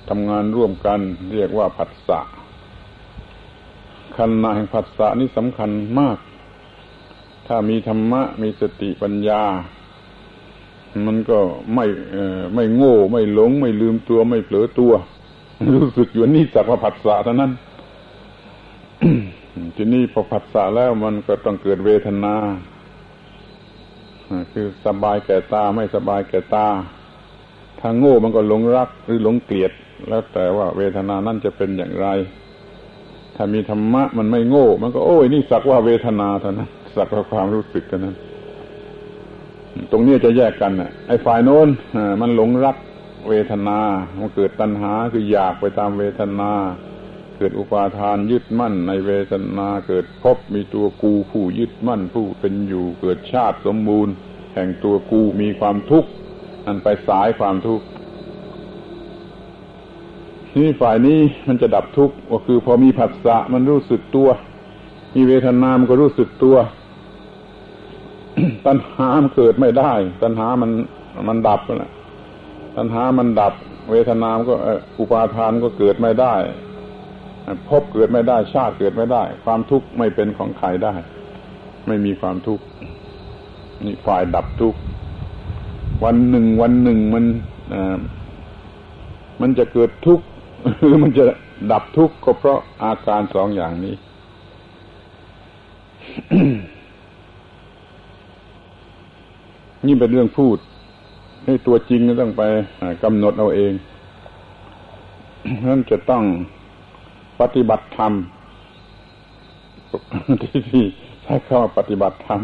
[0.09, 1.01] ทำงานร่วมกัน
[1.35, 2.21] เรียกว่าผัสสะ
[4.17, 6.19] ขันนาแห่งผัสสะนี่สำคัญมาก
[7.47, 9.43] ถ้ามีธรรมะมีสติปัญญา
[11.07, 11.39] มันก็
[11.75, 11.87] ไม่
[12.55, 14.93] ไม่โง่ ไม่หลง ไม่ลืมตัว ไม่เผลอตัว
[15.75, 17.53] รู้สึกอยู่นี่สักว่าผัสสะเท่านั้น
[19.77, 22.35] ทีนี้พอผัสสะแล้วมันก็ต้องเกิดเวทนา
[24.53, 26.67] คือสบายแก่ตาไม่สบายแก่ตา
[27.85, 29.73] ถ้าโง่มันก็หลงรักหรือหลงเกลียด
[30.09, 32.09] แล้วแต่ว่าเวทนานั่นจะเป็นอย่างไร
[33.37, 38.17] ถ้ามีธรรมะมันไม่โง่ มันก็โอ้ยนี่สักว่าเวทนาเท่านั้นสักว่าความรู้สึกเท่านั้น
[39.91, 41.69] ตรงนี้จะแยกกันอะ ไอ้ฝ่ายโน้น
[42.21, 42.77] มันหลงรัก
[43.29, 43.79] เวทนา
[44.19, 46.53] มันเกิดตัณหาคืออยากไปตามเวทนา
[47.39, 54.13] เกิดอุปาทานยึดมั่น ในเวทนา เกิดพบมีตัวกูผู้ยึดมั่นผู้เป็นอยู่ เกิดชาติสมบูรณ์
[54.55, 56.11] แห่งตัวกูมีความทุกข์
[56.67, 57.87] อันไปสายความทุกข์
[60.57, 64.29] นี่ฝ่ายนี้มันจะดับทุกข์ก็คือ พอมีผัสสะมันรู้สึกตัว
[65.15, 66.57] มีเวทนามันก็รู้สึกตัว
[68.67, 69.93] ตัณหามันเกิดไม่ได้
[70.23, 70.71] ตัณหามัน
[71.29, 71.93] มันดับนะ
[72.77, 73.55] ตัณหามันดับ
[73.91, 74.55] เวทนามก็
[74.99, 76.35] อุปาทานก็เกิดไม่ได้
[77.69, 80.95] พบเกิดไม่ได้ ชาติเกิดไม่ได้ ความทุกข์ไม่เป็นของใครได้
[81.87, 82.65] ไม่มีความทุกข์
[83.85, 84.79] นี่ฝ่ายดับทุกข์
[86.05, 87.25] วันหนึ่ง วันหนึ่งมัน
[89.41, 90.25] มันจะเกิดทุกข์
[90.87, 91.25] หรือมันจะ
[91.71, 93.95] ดับทุกข์ก็เพราะอาการสองอย่างนี้
[99.87, 100.59] นี่เป็นเรื่องพูด
[101.45, 102.43] ให้ตัวจริงก็ต้องไป
[103.03, 103.73] กำหนดเอาเอง
[105.67, 106.25] นั่นจะต้อง
[107.41, 108.13] ปฏิบัติธรรม
[110.43, 110.85] ที่ที่
[111.23, 112.41] ใช้คำว่าปฏิบัติธรรม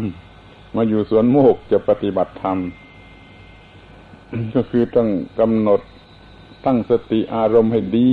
[0.75, 2.57] มาอยู่สวนโมกจะปฏิบัติธรรม
[4.55, 5.09] ก็คือต้อง
[5.39, 5.81] กำหนด
[6.65, 8.11] ตั้งสติอารมณ์ให้ดี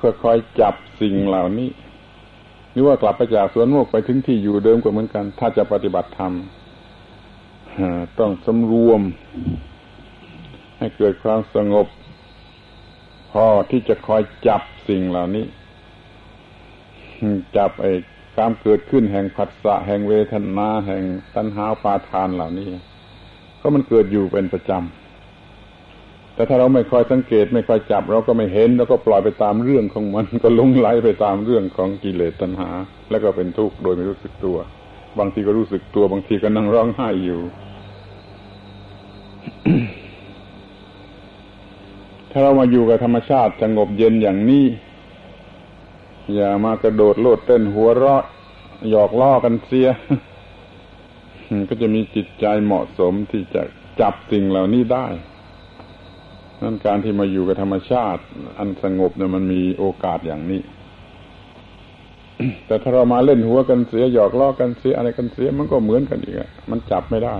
[0.00, 1.68] ค่อยๆจับสิ่งเหล่านี้
[2.72, 6.32] หรือว่ากลับไปจากสวนโมกไปถึงที่อยู่เดิมก็เหมือนกัน ถ้าจะปฏิบัติธรรม
[8.18, 9.00] ต้องสำรวม
[10.78, 11.86] ให้เกิดความสงบ
[13.32, 15.44] พอที่จะคอยจับสิ่งเหล่านี้
[17.56, 17.92] จับไอ้
[18.34, 21.02] ความเกิดขึ้นแห่งผัสสะแห่งเวทนา แห่ง
[21.34, 22.68] ตัณหาปาทานเหล่านี้
[23.66, 32.70] ก็มันเกิดอยู่เป็นประจำแต่ถ้าเราไม่คอยสังเกต ไม่คอยจับ เราก็ไม่เห็น แล้วก็ปล่อยไปตามเรื่องของมัน ก็ลงไหลไปตามเรื่องของกิเลสตัณหา
[33.10, 34.56] แล้วก็เป็นทุกข์โดยไม่รู้สึกตัว
[35.18, 37.40] บางทีก็รู้สึกตัวบางทีก็นั่งร้องไห้อยู่
[42.30, 44.66] ถ้าเรามาอยู่กับธรรมชาติสงบเย็นอย่างนี้
[46.34, 48.22] อย่ามากระโดดโลดเต้นหัวเราะ
[48.90, 49.88] หยอกล้อกันเสีย
[51.68, 53.62] ก็จะมีจิตใจเหมาะสมที่จะ
[54.00, 55.06] จับสิ่งเหล่านี้ได้
[56.62, 58.22] นั่นการที่มาอยู่กับธรรมชาติ
[58.58, 60.60] อันสงบเนี่ยมันมีโอกาสอย่างนี้
[62.66, 66.36] แต่ถ้าเรามาเล่นหัวกันเสียหยอกล้อกันเสียอะไรกันเสียมันก็เหมือนกันอีก
[66.70, 67.36] มันจับไม่ได้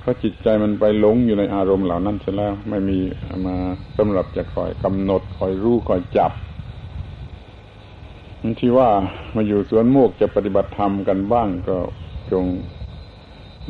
[0.00, 2.98] เพราะจิตใจมันไปหลงอยู่ในอารมณ์เหล่านั้นเสียแล้ว ไม่มี
[3.46, 3.56] มา
[3.98, 6.32] สำหรับจะคอยกำหนดคอยรู้คอยจับ
[8.60, 8.88] ที่ว่า
[9.34, 11.76] มาอยู่สวนโมกจะปฏิบัติธรรมกันบ้างก็
[12.32, 12.46] จง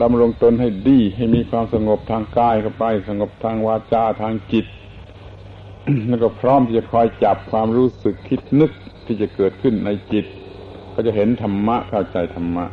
[0.01, 4.67] ดำรงตนให้ดีให้มีความสงบทางกายเข้าไป สงบทางวาจาทางจิต
[6.09, 8.71] แล้วก็พร้อมที่จะคอยจับความรู้สึกคิดนึก
[9.07, 10.27] ที่จะเกิดขึ้นในจิต
[10.95, 12.67] ก็จะเห็นธรรมะเข้าใจธรรมะ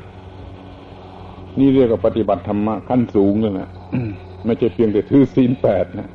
[1.60, 3.70] นี่เรียกว่าปฏิบัติธรรมะขั้นสูงเลยนะ
[4.46, 6.10] ไม่ใช่เพียงแต่ถือศีลแปดนะ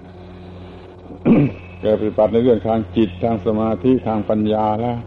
[1.80, 4.98] แกปฏิบัติในเรื่องทางจิตทางสมาธิทางปัญญาแล้ว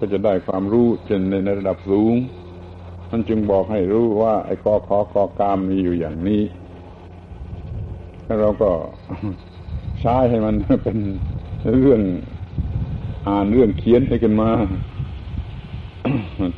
[0.00, 2.14] ก็จะได้ความรู้จนในระดับสูง
[3.14, 6.42] มันจึงบอกให้รู้ว่าไอ้กอขอกอกามมีอยู่อย่างนี้
[8.24, 8.70] แล้วเราก็
[10.00, 10.54] ใช้ให้มัน
[10.84, 10.98] เป็น
[11.80, 12.00] เรื่อง
[13.28, 14.50] อ่านเรื่องเขียนให้กันมา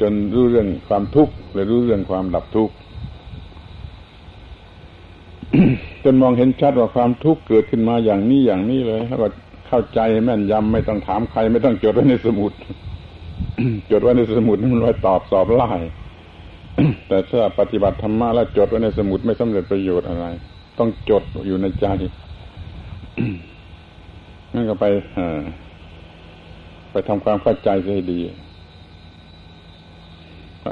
[0.01, 2.75] จนรู้เรื่องความทุกข์และรู้เรื่องความดับทุกข์
[6.05, 9.29] จนมองเห็นชัดว่าความทุกข์เกิดขึ้นมาอย่างนี้อย่างนี้เลยแล้วก็
[9.69, 12.53] เข้าใจแม่นยำไม่ต้องถามใคร ไม่ต้องจดไว้ในสมุด
[13.91, 15.71] จดไว้ในสมุดมันไว้ตอบสอบไล่
[17.09, 20.27] แต่ถ้าปฏิบัติธรรมะแล้วจดไว้ในสมุดไม่สำเร็จประโยชน์อะไร
[20.79, 21.87] ต้องจดอยู่ในใจ
[24.55, 24.85] นั่นก็ไป
[26.93, 28.20] ไปทำความเข้าใจให้ดี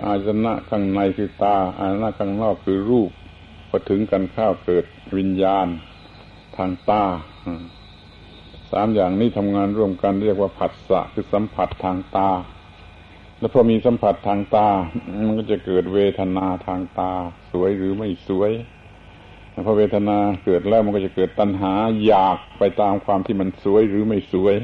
[0.06, 3.10] อาจนะข้างในคือตา อาจนะข้างนอกคือรูป
[3.68, 4.84] พอถึงกันข้าวเกิด
[5.16, 5.66] วิญญาณ
[6.56, 7.04] ทางตา
[8.72, 12.30] สามอย่างนี้ทำงานร่วมกันเรียกว่าผัสสะคือสัมผัสทางตา
[13.42, 14.68] แล้วพอมีสัมผัสทางตา
[15.26, 17.12] มันก็จะเกิดเวทนาทางตา
[17.50, 18.52] สวยหรือไม่สวย
[19.66, 21.72] พอเวทนาเกิดแล้วมันก็จะเกิดตัณหา
[22.06, 24.54] อยากไปตามความที่มันสวยหรือไม่สวย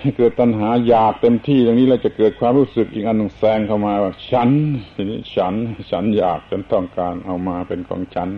[0.00, 4.50] ให้เกิดตัณหาอยากเต็มที่อย่างนี้แล้วจะเกิดความรู้สึกอีกอันหนึ่งแซงเข้ามาว่าฉัน
[4.94, 5.54] ทีนี้ฉัน
[5.90, 8.28] ฉันอยากฉันต้องการเอามาเป็นของฉัน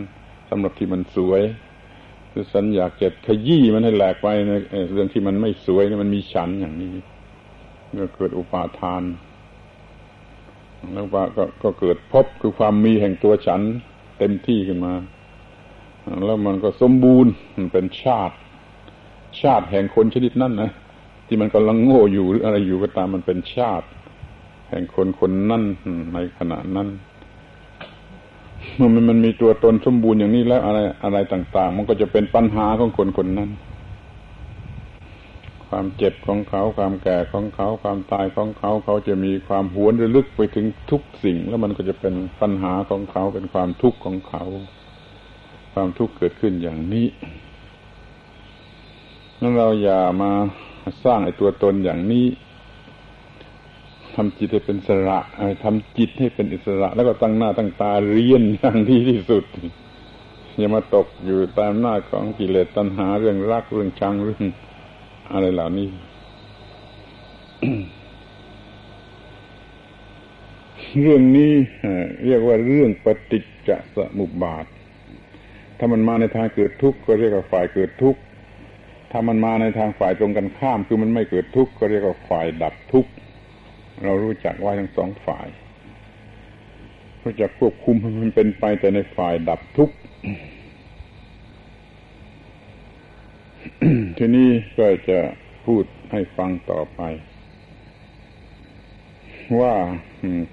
[0.49, 1.43] สำหรับที่มันสวย
[2.33, 4.53] คือฉันอยากจะขยี้มันให้แหลกไปใน
[4.93, 6.95] เรื่องที่มันไม่สวยนี่มันมีฉันอย่างนี้
[8.01, 9.03] ก็เกิดอุปาทาน
[10.95, 13.61] แล้วก็ก็เกิดพบคือความมีแห่งตัวฉัน
[14.19, 14.95] เต็มที่ขึ้นมา
[16.25, 18.35] แล้วมันก็สมบูรณ์มันเป็นชาติ
[19.43, 20.71] ชาติแห่งคนชนิดนั้นนะ
[21.27, 23.87] ที่มันกำลังโง่อยู่หรืออะไรอยู่ก็ตามมันเป็นชาติ
[24.71, 25.65] แห่งคนคนนั่น
[26.13, 26.89] ในขณะนั้น
[28.75, 33.51] เมื่อมันมันมีตัวตนสมบูรณ์อย่างนี้แล้วอะไรอะไรต่าง ๆ มันก็จะเป็นปัญหาของคนคนนั้น
[35.69, 44.45] ความเจ็บของเขา ความแก่ของเขา ความตายของเขา เขาจะมีความหวนระลึกไปถึงทุกสิ่ง แล้วมันก็จะเป็นปัญหาของเขาเป็นความทุกข์ของเขา
[45.75, 47.07] ความทุกข์เกิดขึ้นอย่างนี้
[49.41, 50.33] นั้นเราอย่ามา
[51.05, 52.27] สร้างไอ้ตัวตนอย่างนี้
[54.15, 55.19] ทำจิตให้เป็นสระ
[55.65, 59.45] ทำจิตให้เป็นอิสระ แล้วก็ตั้งหน้าตั้งตาเรียนอย่างที่ที่สุด
[60.57, 64.45] อย่ามาตกอยู่ตามหน้าของกิเลสตัณหาเรื่องรักเรื่องชังเรื่อง
[65.33, 65.89] อะไรเหล่านี้
[71.01, 71.53] เรื่องนี้
[72.27, 74.67] เรียกว่าเรื่องปฏิจจสมุปบาท
[75.79, 78.21] ถ้ามันมาในทางเกิดทุกข์ก็เรียกว่าฝ่ายเกิดทุกข์
[79.11, 83.11] ถ้ามันมาในทางฝ่ายตรงกันข้าม คือมันไม่เกิดทุกข์ก็เรียกว่าฝ่ายดับทุกข์
[84.05, 85.47] เรารู้จักไว้ทั้งสองฝ่าย
[87.23, 89.95] รู้จักควบคุมให้มันเป็นไปแต่ในฝ่ายดับทุกข์
[94.19, 95.19] ทีนี้ก็จะ
[95.67, 97.01] พูดให้ฟังต่อไป
[99.61, 99.75] ว่า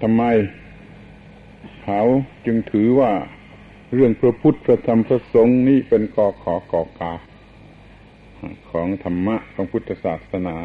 [0.02, 0.22] ทำไม
[1.84, 2.00] เขา
[2.46, 3.12] จึงถือว่า
[3.94, 7.12] เรื่องพระพุทธพระธรรมพระสงฆ์นี่เป็นกอขอกอกา
[8.70, 10.56] ของธรรมะของพุทธศาสนา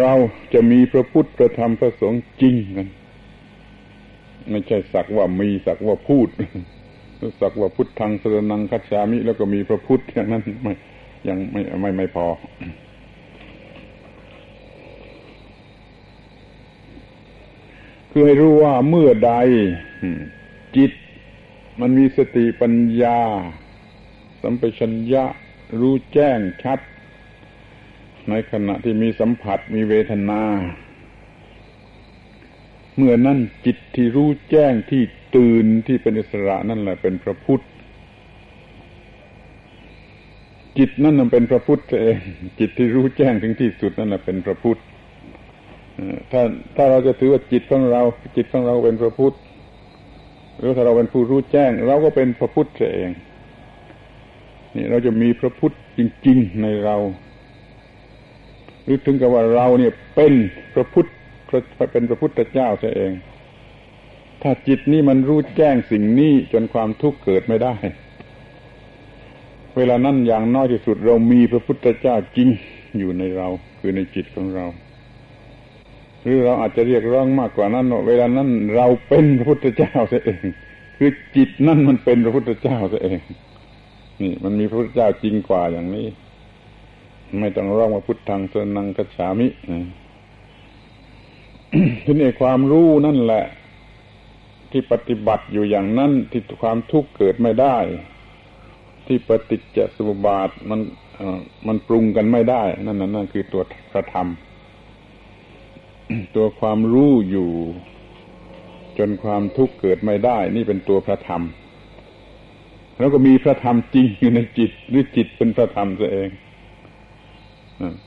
[0.00, 0.14] เรา
[0.54, 2.88] จะมีพระพุทธพระธรรมพระสงฆ์จริงกัน
[4.50, 6.28] ไม่ใช่สักว่ามีสักว่าพูด
[7.40, 10.72] สักว่าพุทธังสรนังคัจฉามิ แล้วก็มีพระพุทธอย่างนั้นไม่
[11.28, 12.26] ยังไม่ไม่ไม่พอ
[18.10, 19.32] คือให้รู้ว่าเมื่อใด
[20.76, 20.92] จิต
[21.80, 23.20] มันมีสติปัญญา
[24.42, 25.24] สัมปชัญญะ
[25.80, 26.78] รู้แจ้งชัด
[28.28, 30.42] ในขณะที่มีสัมผัสมีเวทนา
[32.96, 35.02] เมื่อนั่นจิตที่รู้แจ้งที่
[35.36, 37.64] ตื่นที่เป็นอิสระนั่นแหละเป็นพระพุทธ
[40.78, 42.16] จิตนั่นเป็นพระพุทธเอง
[42.58, 44.80] จิตที่รู้แจ้งถึงที่สุดนั่นแหละเป็นพระพุทธ
[46.30, 46.42] ถ้า
[46.76, 48.02] ถ้าเราจะถือว่าจิตของเรา
[48.36, 49.34] จิตของเราเป็นพระพุทธ
[50.58, 53.10] หรือถ้าเราเป็นผู้รู้แจ้ง เราก็เป็นพระพุทธเอง
[54.76, 56.96] นี่เราจะมีพระพุทธจริง ๆ ในเรา
[58.84, 60.32] หรือถึงกับว่าเราเนี่ยเป็น
[60.74, 61.08] พระพุทธ
[61.92, 63.12] เป็นพระพุทธเจ้าเอง
[64.42, 67.74] ถ้าจิตนี้มันรู้แจ้งสิ่งนี้จนความทุกข์เกิดไม่ได้
[69.76, 72.48] เวลานั้นอย่างน้อยที่สุดเรามีพระพุทธเจ้าจริง
[72.98, 73.48] อยู่ในเรา
[73.78, 74.66] คือในจิตของเรา
[76.22, 79.94] หรือเราอาจจะเรียกร้องมากกว่านั้นเวลานั้นเราเป็นพระพุทธเจ้า
[80.24, 80.44] เอง
[80.98, 83.20] คือจิตนั่นมันเป็นพระพุทธเจ้าเอง
[84.20, 86.06] นี่ มันมีพระพุทธเจ้าจริงกว่าอย่างนี้
[87.40, 89.48] ไม่ต้องร้องว่าพุทธังสนังกัจฉามิ
[92.04, 93.44] ทีนี้ความรู้นั่นแหละ
[94.70, 97.76] ที่ปฏิบัติอยู่อย่างนั้นที่ความทุกข์เกิดไม่ได้
[99.06, 100.80] ที่ปฏิจจสมุปบาทมัน
[101.66, 103.62] มันปรุงกันไม่ได้ นั่นนั่นคือตัว
[103.92, 104.28] พระธรรม
[106.36, 107.50] ตัวความรู้อยู่
[108.98, 111.42] จนความทุกข์เกิดไม่ได้ นี่เป็นตัวพระธรรม
[112.98, 116.30] แล้วก็มีพระธรรมจริงอยู่ในจิต หรือจิตเป็นพระธรรมซะเอง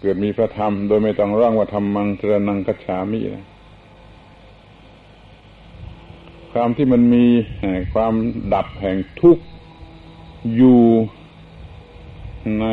[0.02, 3.46] เกิดมีพระธรรม โดยไม่ต้องร่างว่าธรรมังสรนังกัจฉามินะ
[6.54, 7.26] ความที่มันมี
[7.94, 8.14] ความ
[8.54, 9.44] ดับแห่งทุกข์
[10.56, 10.82] อยู่
[12.60, 12.66] ใน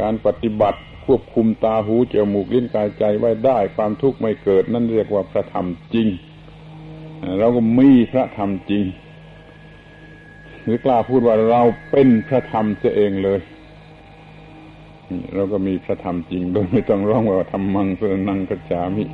[0.00, 6.08] การปฏิบัติควบคุมตาหูจมูกลิ้นกายใจไว้ได้ ความทุกข์ไม่เกิด นั่นเรียกว่าพระธรรมจริง
[7.38, 8.84] เราก็มีพระธรรมจริง
[10.62, 13.40] หรือกล้าพูดว่าเราเป็นพระธรรมเสียเองเลย
[15.34, 19.04] เราก็มีพระธรรมจริงโดยไม่ต้องร้องว่าธรรมังสนังกัจจามิ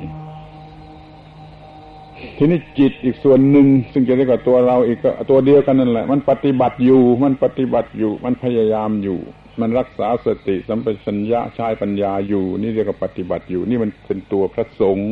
[2.37, 9.19] ทีนี้จิตอีกส่วนหนึ่ง ซึ่งจะเรียกว่าตัวเราอีกก็ตัวเดียวกันนั่นแหละ มันปฏิบัติอยู่ มันปฏิบัติอยู่ มันพยายามอยู่
[9.59, 15.11] มันรักษาสติสัมปชัญญะใช้ปัญญาอยู่ นี่เรียกว่าปฏิบัติอยู่ นี่มันเป็นตัวพระสงฆ์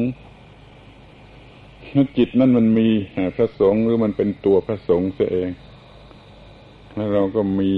[2.17, 2.87] จิตนั่นมันมี
[3.35, 5.49] พระสงฆ์หรือมันเป็นตัวพระสงฆ์เสียเอง
[6.93, 7.71] แล้วเราก็มี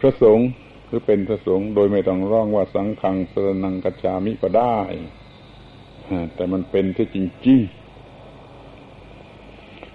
[0.00, 0.46] พระสงฆ์
[0.86, 4.78] หรือเป็นพระสงฆ์โดยไม่ต้องร้องว่าสังฆังสรนังกัจจามิก็ได้
[6.34, 7.77] แต่มันเป็นที่จริงๆ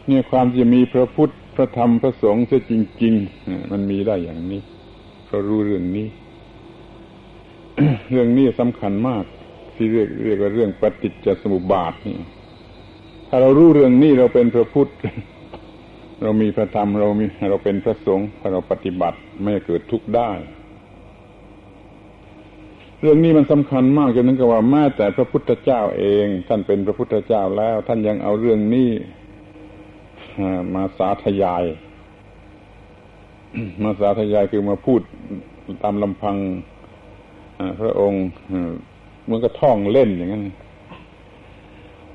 [0.10, 2.74] นี่ยความจะมีพระพุทธพระธรรมพระสงฆ์เสียจ
[3.04, 4.62] ริง ๆ มันมีได้อย่างนี้
[5.26, 6.08] เพราะรู้เรื่องนี้
[8.12, 9.24] เรื่องนี้สำคัญมาก
[9.76, 12.18] ที่เรียกเรียกว่าเรื่องปฏิจจสมุปบาทนี่
[13.30, 14.90] ถ้าเรารู้เรื่องนี้เราเป็นพระพุทธ
[16.22, 20.32] เรามีพระธรรมเรามีเราเป็นพระสงฆ์ถ้าเราปฏิบัติไม่เกิดทุกข์ได้
[23.02, 28.90] เรื่องนี้มันสำคัญมากจนนึกว่าแม้แต่พระพุทธเจ้าเอง ท่านเป็นพระพุทธเจ้าแล้ว ท่านยังเอาเรื่องนี้
[30.76, 31.64] มาสาธยาย
[33.84, 35.02] มาสาธยายคือมาพูด
[35.84, 36.38] ตามลำพัง
[37.82, 38.26] พระองค์
[39.30, 40.44] มันก็ท่องเล่นอย่างนั้น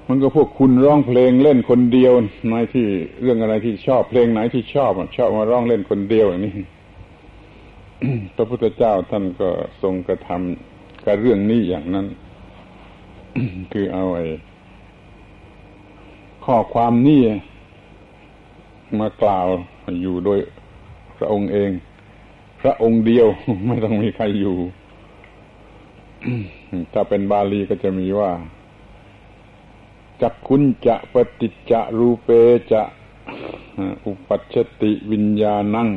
[0.09, 2.13] มันก็พวกคุณร้องเพลงเล่นคนเดียว
[2.51, 2.87] ในที่
[3.23, 6.55] เรื่องอะไรที่ชอบเพลงไหนที่ชอบชอบมาร้องเล่นคนเดียวอย่างนี้
[8.37, 9.49] พระพุทธเจ้าท่านก็
[9.83, 12.07] ทรงกระทำกับเรื่องนี้อย่างนั้น
[13.73, 14.27] คือเอาไอ้
[16.45, 17.21] ข้อความนี้
[18.99, 19.49] มากล่าว
[20.03, 20.39] อยู่โดย
[21.17, 21.71] พระองค์เอง
[22.61, 23.27] พระองค์เดียว
[23.67, 24.57] ไม่ต้องมีใครอยู่
[26.93, 28.31] ถ้าเป็นบาลีก็จะมีว่า
[30.23, 32.29] จักคุณจะปฏิจจรูเป
[32.73, 32.83] จะ
[34.07, 35.91] อุปัชติวิญญาณัง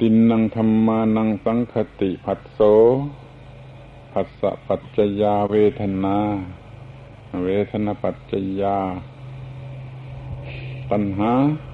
[0.00, 2.60] ตินนังธรรมานังสังคติผัสโส
[4.12, 6.18] ผัสสะปัจจยาเวทนา
[7.44, 8.76] เวทนาปัจจยา
[10.90, 11.32] ตัณหา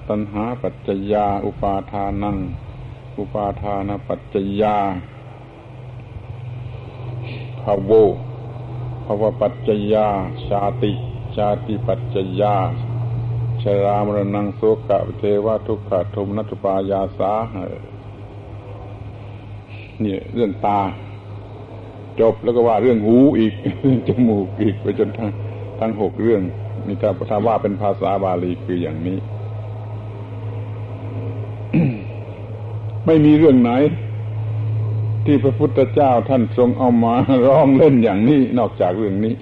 [0.09, 2.37] ตัณหาปัจจยา อุปาทานัง
[3.17, 4.77] อุปาทานปัจจยา
[7.61, 7.91] ภาโว
[9.05, 10.07] ภาวปัจจยา
[10.47, 10.91] ชาติ
[11.35, 12.55] ชาติปัจจยา
[13.61, 17.33] ชรามรณังโสกะเทวทุกขะทุมนัตปายาสา
[20.01, 20.79] เนี่ยเรื่องตา
[22.19, 25.29] จบแล้วก็ว่าเรื่องหูอีก เรื่องจมูกอีกไปจนทั้ง
[25.79, 26.41] ทั้งหกเรื่อง
[26.87, 29.17] นี่ถ้าถ้าว่าเป็นภาษาบาลีคืออย่างนี้
[33.05, 33.71] ไม่มีเรื่องไหน
[35.25, 37.13] ที่พระพุทธเจ้าท่านทรงเอามา
[37.47, 39.33] ร้องเล่นอย่างนี้ นอกจากเรื่องนี้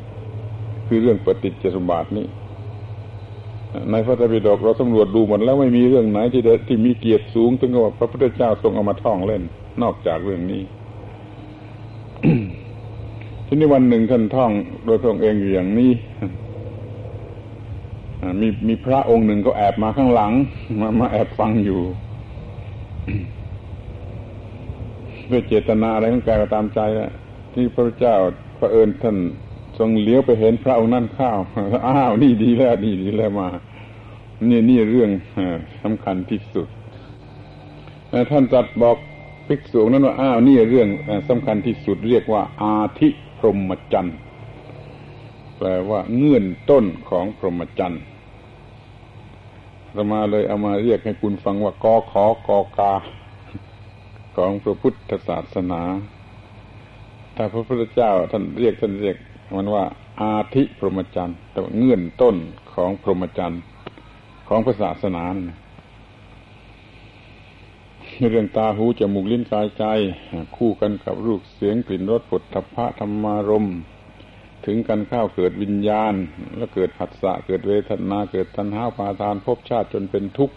[0.88, 2.28] คือเรื่องปฏิจจสมบัตินี้
[3.91, 9.44] ในพระไตรปิฎกเราสำรวจดูหมดแล้วไม่มีเรื่องไหนที่ที่มีเกียรติสูงถึงกับพระพุทธเจ้าทรงเอามาท่องเล่น
[9.82, 10.62] นอกจากเรื่องนี้
[13.48, 14.52] ทีนี้วันหนึ่งท่านท่อง
[14.86, 15.91] โดยพระองค์เองอยู่อย่างนี้
[18.41, 20.32] มีมีพระองค์หนึ่งก็แอบมาข้างหลัง
[20.80, 21.82] มามาแอบฟังอยู่
[25.32, 27.09] ด้วยเจตนาอะไรของแกก็ตามใจะ
[27.53, 28.16] ที่พระเจ้า
[28.58, 29.17] พระเอิญท่าน
[29.78, 31.37] ทรงเลี้ยวไปเห็นพระองค์นั่นข้าว
[31.87, 33.47] อ้าวนี่ดีแล้วนี่ดีแล้วมา
[34.50, 35.09] นี่นี่เรื่อง
[35.83, 36.67] สำคัญที่สุด
[38.32, 38.97] ท่านจัดบอก
[39.47, 40.89] ภิกษุนั้นว่าอ้าวนี่เรื่อง
[41.29, 44.17] สำคัญที่สุดเรียกว่า อาทิพรหมจรรย์
[45.58, 48.01] แปลว่าเงื่อนต้นของพรหมจรรย์
[49.93, 52.93] เรามาเลยเอามาเรียกให้คุณฟังว่ากอขอกอกา
[54.37, 55.82] ของพระพุทธศาสนา
[57.36, 59.17] ถ้าพระพุทธเจ้าท่านเรียกท่านเรียก
[59.55, 59.83] มันว่า
[60.21, 62.36] อาทิพรหมจรรย์แต่เงื่อนต้น
[62.74, 63.61] ของพรหมจรรย์
[64.47, 65.24] ของพระศาสนา
[68.17, 69.83] ในเรื่องตาหูจมูกลิ้นกายใจ
[70.57, 73.65] คู่กันกับรูปเสียงกลิ่นรสผลทพะธรรมารม
[74.66, 76.14] ถึงกันข้าวเกิดวิญญาณ
[76.58, 80.56] แล้วเกิดผัสสะเกิดเวทนาเกิดตัณหาปาทานภพชาติจนเป็นทุกข์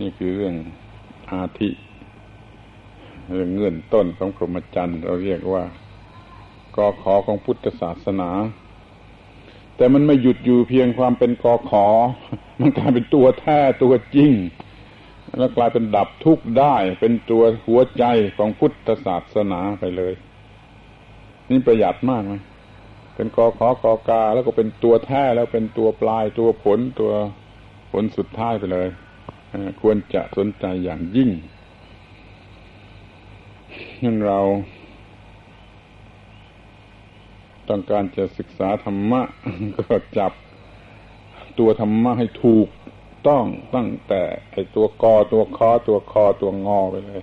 [0.00, 0.54] นี่คือเรื่อง
[1.30, 1.70] อาทิ
[3.34, 5.64] เรื่องเงื่อนต้นของพรหมจรรย์ เราเรียกว่า
[6.76, 8.30] กอขอของพุทธศาสนา
[9.76, 11.86] แต่มันไม่หยุดอยู่เพียงความเป็นกอขอ
[12.60, 14.32] มันกลายเป็นตัวแท้ตัวจริง
[15.38, 18.04] แล้วกลายเป็นดับทุกข์ได้ เป็นตัวหัวใจ
[18.36, 20.14] ของพุทธศาสนาไปเลย
[21.50, 22.34] นี่ประหยัดมากไหม
[23.16, 27.12] เป็นกอขอกอกา แล้วก็เป็นตัวแท้แล้วเป็นตัวปลายตัวผลตัว
[27.92, 28.88] ผลสุดท้ายไปเลย
[29.80, 31.30] ควรจะสนใจอย่างยิ่ง
[34.02, 34.40] นั่นเรา
[37.68, 39.22] ต้องการจะศึกษาธรรมะ
[39.76, 40.32] ก็จับ
[41.58, 42.68] ตัวธรรมะให้ถูก
[43.28, 43.44] ต้อง
[43.74, 44.22] ตั้งแต่
[44.52, 47.22] ไอตัวกอตัวคอตัวคอตัวงอไปเลย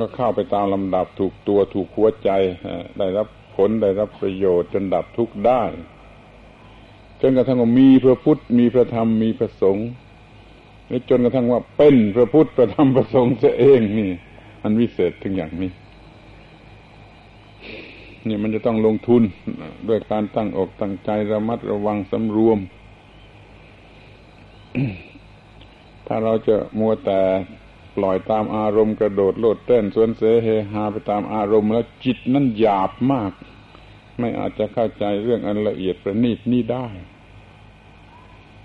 [0.00, 2.30] ก็เข้าไปตามลำดับถูกตัวถูกหัวใจ
[2.98, 3.26] ได้รับ
[3.68, 5.62] ลได้รับประโยชน์จนดับทุกข์ได้
[7.20, 9.88] จนกระทั่งว่ามีพระพุทธมีพระธรรมมีพระสงฆ์
[10.88, 14.10] และจนกระทั่งว่าเป็นพระพุทธพระธรรมพระสงฆ์เสียเองนี่
[14.62, 15.70] มันวิเศษถึงอย่างนี้
[18.28, 19.22] นี่มันจะต้องลงทุน
[19.88, 22.58] ด้วยการตั้งอกตั้งใจระมัดระวังสำรวม
[26.06, 27.20] ถ้าเราจะมัวแต่
[28.02, 33.32] ล่อยตามอารมณ์กระโดดโลดเต้นสวนเสเฮฮาไปตามอารมณ์แล้วจิตนั้นหยาบมาก
[34.18, 36.86] ไม่อาจจะเข้าใจเรื่องอันละเอียดประณีตนี้ได้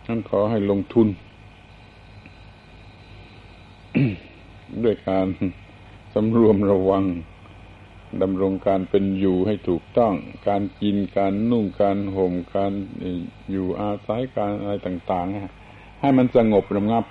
[0.07, 1.07] นั้นขอให้ลงทุน
[4.84, 5.28] ด้วยการ
[6.14, 7.03] สำรวมระวัง
[8.22, 10.14] ดำรงการเป็นอยู่ให้ถูกต้อง
[10.48, 12.72] การกินการนุ่งการห่มการ
[13.52, 17.06] อยู่อาศัยการอะไรต่าง ๆ ให้มันสงบระงับ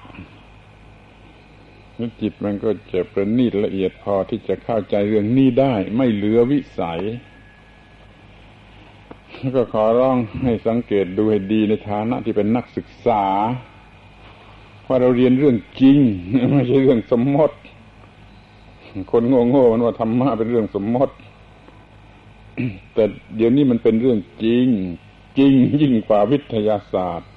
[1.96, 7.00] แล้วจิตมันก็จะประณีตละเอียดพอที่จะเข้าใจเรื่องนี้ได้ ไม่เหลือวิสัย
[9.56, 13.24] ก็ขอร้องให้สังเกตดูให้ดีในฐานะที่เป็นนักศึกษา
[14.86, 15.98] ว่าเราเรียนเรื่องจริง
[16.52, 17.56] ไม่ใช่เรื่องสมมติ
[19.12, 21.14] คนโง่ๆมันว่าธรรมะเป็นเรื่องสมมติ
[22.94, 23.04] แต่
[23.36, 24.66] เดี๋ยวนี้มันเป็นเรื่องจริง
[25.38, 27.30] จริงยิ่งกว่าวิทยาศาสตร์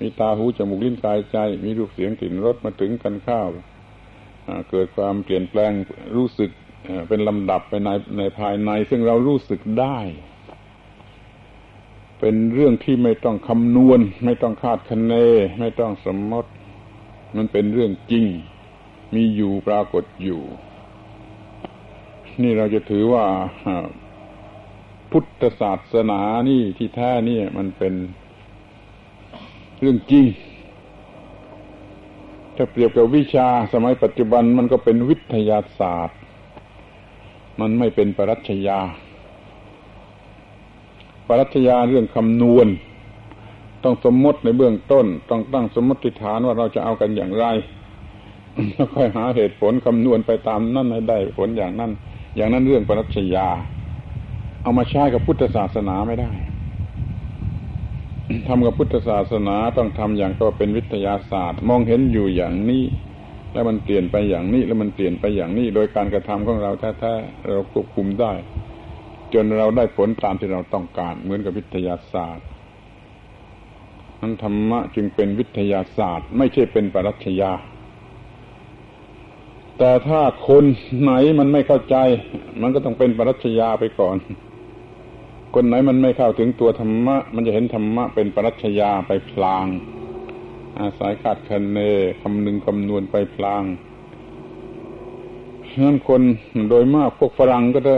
[0.00, 3.48] มีตาหูจมูกลิ้นกายใจ มีรูปเสียงกลิ่นรสมาถึงกันข้าว
[4.70, 5.72] เกิดความเปลี่ยนแปลง
[6.16, 6.50] รู้สึก
[7.08, 9.98] เป็นลำดับไปในในภายใน ซึ่งเรารู้สึกได้
[12.20, 15.14] เป็นเรื่องที่ไม่ต้องคำนวณ ไม่ต้องคาดคะเน
[15.60, 16.50] ไม่ต้องสมมติ
[17.36, 18.26] มันเป็นเรื่องจริง
[19.14, 20.42] มีอยู่ปรากฏอยู่
[22.42, 23.24] นี่เราจะถือว่า
[25.10, 27.94] พุทธศาสนานี่ที่แท้นี่มันเป็น
[29.80, 30.26] เรื่องจริง
[32.56, 36.18] ถ้าเปรียบกับวิชาสมัยปัจจุบันมันก็เป็นวิทยาศาสตร์
[37.60, 38.80] มันไม่เป็นปรัชญา
[41.28, 42.68] ปรัชญาเรื่องคำนวณ
[43.84, 47.46] ต้องสมมติในเบื้องต้น ต้องตั้งสมมติฐานว่าเราจะเอากันอย่างไร
[48.70, 51.90] แล้วค่อยหาเหตุผลคำนวณไปตามนั่นให้ได้ผลอย่างนั้น
[52.36, 53.48] อย่างนั้นเรื่องปรัชญา
[54.62, 56.30] เอามาใช้กับพุทธศาสนาไม่ได้
[58.48, 62.84] ทำกับพุทธศาสนาต้องทำอย่างก็เป็นวิทยาศาสตร์ มองเห็นอยู่อย่างนี้
[63.52, 68.32] แล้วมันเปลี่ยนไปอย่างนี้ แล้วมันเปลี่ยนไปอย่างนี้ โดยการกระทำของเราแท้ๆเราควบคุมได้
[69.34, 72.46] จนเราได้ผลตามที่เราต้องการ เหมือนกับวิทยาศาสตร์
[74.20, 77.52] นั้นธรรมะจึงเป็นวิทยาศาสตร์ ไม่ใช่เป็นปรัชญา
[79.78, 80.64] แต่ถ้าคน
[81.00, 81.96] ไหนมันไม่เข้าใจ
[82.62, 84.16] มันก็ต้องเป็นปรัชญาไปก่อน
[85.54, 89.66] คนไหนมันไม่เข้าถึงตัวธรรมะ มันจะเห็นธรรมะเป็นปรัชญาไปพลาง
[90.80, 91.78] อาศัยคาดคะเน
[92.22, 93.62] คำนึงคำนวณไปพลาง
[95.68, 96.22] ฉะนั้นคน
[96.68, 97.94] โดยมากพวกฝรั่งก็จะ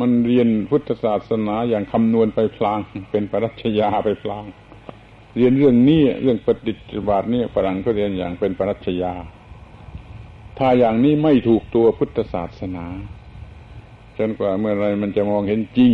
[0.00, 2.78] มันเรียนพุทธศาสนาอย่างคำนวณไปพลาง
[3.10, 4.44] เป็นปรัชญาไปพลาง
[5.36, 9.12] เรียนเรื่องนี้เรื่องปฏิจจบาทนี่ฝรั่งก็เรียนอย่างเป็นปรัชญา
[10.58, 12.86] ถ้าอย่างนี้ไม่ถูกตัวพุทธศาสนา
[14.18, 15.92] จนกว่าเมื่อไรมันจะมองเห็นจริง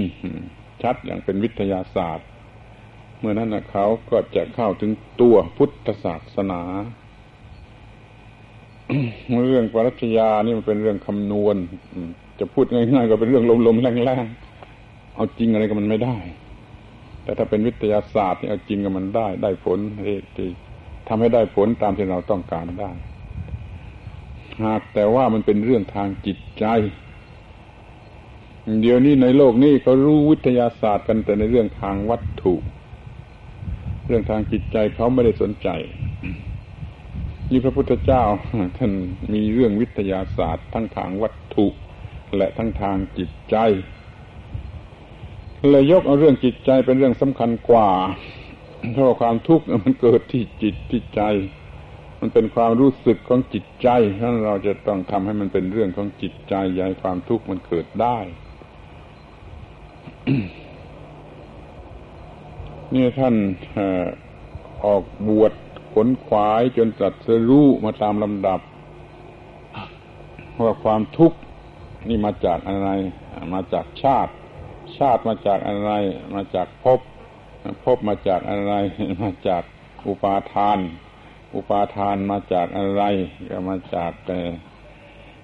[0.83, 2.27] ชัดอย่างเป็นวิทยาศาสตร์
[3.19, 4.91] เมื่อนั้นนะเขาก็จะเข้าถึง
[5.21, 6.63] ตัวพุทธศาสนา
[9.49, 11.57] เรื่องปรัชญานี่มันเป็นเรื่องคำนวณ
[12.41, 16.17] จะพูดง่ายๆก็เป็นเรื่องลมๆแรงๆเอาจริงอะไรก็มันไม่ได้
[17.25, 19.79] แต่ถ้าเป็นวิทยาศาสตร์นี่เอาจริงกับมันได้ ได้ผล
[20.37, 20.49] ที่
[21.09, 22.91] ทำให้ได้ผลตามที่เราต้องการได้
[24.65, 26.65] หากแต่ว่ามันเป็นเรื่องทางจิตใจ
[28.81, 32.55] เดี๋ยวนี้ในโลกนี้เขารู้วิทยาศาสตร์กันแต่ในเรื่องทางวัตถุ
[34.07, 35.69] เรื่องทางจิตใจเขาไม่ได้สนใจ
[37.51, 38.23] นี่พระพุทธเจ้า
[38.77, 38.93] ท่าน
[39.33, 41.67] มีเรื่องวิทยาศาสตร์ ทั้งทางวัตถุ
[42.37, 43.57] และทั้งทางจิตใจ
[45.71, 47.91] เลยยกเอาเรื่องจิตใจเป็นเรื่องสำคัญกว่า
[48.93, 51.23] เพราะความทุกข์มันเกิดที่จิตที่ใจ
[52.21, 58.19] มันเป็นความรู้สึกของจิตใจฉะนั้นเราจะต้องทำให้มันเป็นเรื่องของจิตใจยาให้ความทุกข์มันเกิดได้
[62.95, 63.35] นี่ท่าน
[64.85, 65.53] ออกบวช
[65.95, 68.61] ขนขวายจนตรัสรู้มาตามลำดับ
[70.65, 71.39] ว่าความทุกข์
[72.09, 72.89] นี่มาจากอะไร
[73.55, 74.33] มาจากชาติ
[74.99, 75.91] ชาติมาจากอะไร
[76.35, 77.01] มาจากภพ
[77.85, 78.73] ภพมาจากอะไร
[79.23, 79.63] มาจาก
[80.07, 80.79] อุปาทาน
[81.55, 83.03] อุปาทานมาจากอะไร
[83.51, 84.13] ก็มาจาก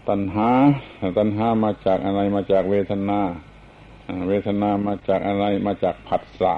[0.08, 0.50] ตัณหา
[1.18, 3.20] ตัณหามาจากอะไร มาจากเวทนา
[4.28, 6.54] เวทนามาจากอะไรมาจากผัสสะ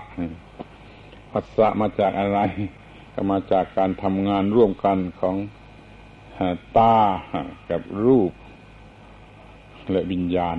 [1.33, 2.39] ผัสสะมาจากอะไร
[3.15, 5.37] ก็มาจากการทำงานร่วมกันของ
[6.79, 6.97] ตา
[7.71, 8.33] กับรูป
[9.91, 10.59] และวิญญาณ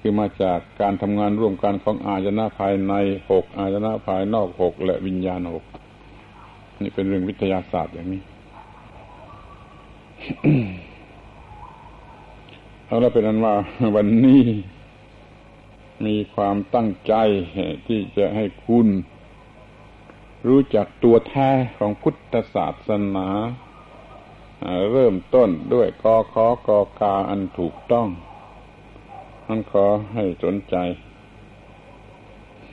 [0.00, 2.92] คือมาจากการทำงานร่วมกันของอายนะภายใน
[3.30, 5.64] หกอายนะภายนอกหกและวิญญาณหก
[6.82, 8.22] นี่เป็นเรื่องวิทยาศาสตร์อย่างนี้
[12.86, 13.54] เอาละเป็นอันว่า
[13.96, 14.42] วันนี้
[16.06, 17.14] มีความตั้งใจ
[17.86, 18.88] ที่จะให้คุณ
[20.46, 23.28] รู้จักตัวแท้ของพุทธศาสนา
[24.92, 28.08] เริ่มต้นด้วยกอขอกอกาอันถูกต้อง
[29.48, 30.76] นั่นขอให้สนใจ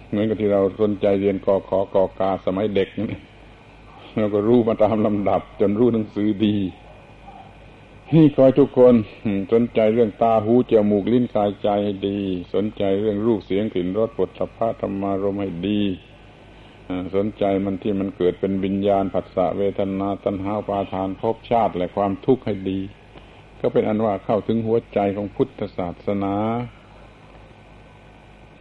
[0.08, 3.20] เหมือนกับที่เราสนใจเรียนกอขอกอกาสมัยเด็กนี่
[4.18, 6.56] เราก็รู้มาตามลำดับจนรู้หนังสือดี
[8.16, 8.96] นี่ขอทุกคน
[9.54, 12.20] สนใจเรื่องตาหูจมูกลิ้นกายใจให้ดี
[12.54, 15.82] สนใจเรื่องรูปเสียงกลิ่นรสปุถะพะธรรมารมให้ดี
[17.16, 22.80] สนใจมันที่มันเกิดเป็นวิญญาณผัสสะเวทนาตัณหาปาทานภพชาติและความทุกข์ให้ดี
[23.60, 26.36] ก็เป็นอันว่าเข้าถึงหัวใจของพุทธศาสนา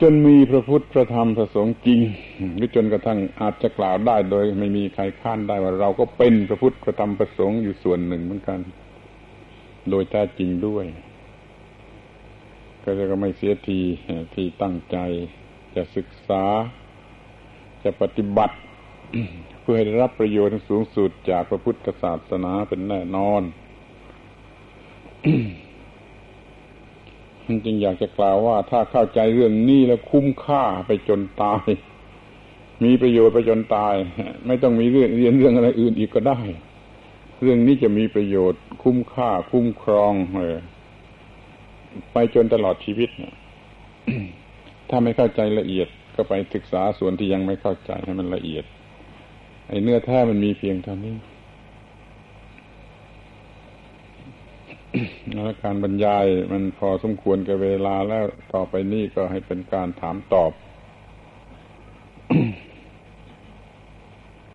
[0.01, 2.01] จนมีพระพุทธพระธรรมพระสงฆ์จริง
[2.57, 8.61] หรือจนกระทั่งอาจจะกล่าวได้โดย ไม่มีใครค้านได้ว่าเราก็เป็นพระพุทธพระธรรมพระสงฆ์อยู่ส่วนหนึ่งเหมือนกัน
[9.91, 10.87] โดยแท้จริงด้วย
[12.83, 13.81] ก็จะไม่เสียที
[14.35, 14.97] ที่ตั้งใจ
[15.75, 16.45] จะศึกษา
[17.85, 18.57] จะปฏิบัติ
[19.63, 23.43] เพื่อให้ได้รับประโยชน์สูงสุดจากพระพุทธศาสนาเป็นแน่นอน
[27.49, 31.67] จริงอยากจะกล่าวว่าถ้าเข้าใจเรื่องนี้แล้วคุ้มค่าไปจนตาย
[32.85, 33.95] มีประโยชน์ไปจนตาย
[34.47, 36.39] ไม่ต้องมีเรื่องเรียนเรื่องอะไรอื่นอีกก็ได้
[37.43, 40.59] เรื่องนี้จะมีประโยชน์คุ้มค่าคุ้มครองเออ
[42.13, 43.35] ไปจนตลอดชีวิตเนี่ย
[44.89, 48.65] ถ้าไม่เข้าใจละเอียดก็ไปศึกษาส่วนที่ยังไม่เข้าใจให้มันละเอียด
[49.69, 51.17] ไอ้เนื้อแท้มันมีเพียงเท่านี้
[55.33, 60.53] แล้วการบรรยายมันพอสมควรกับเวลาแล้วต่อไปนี้ก็ให้เป็นการถามตอบ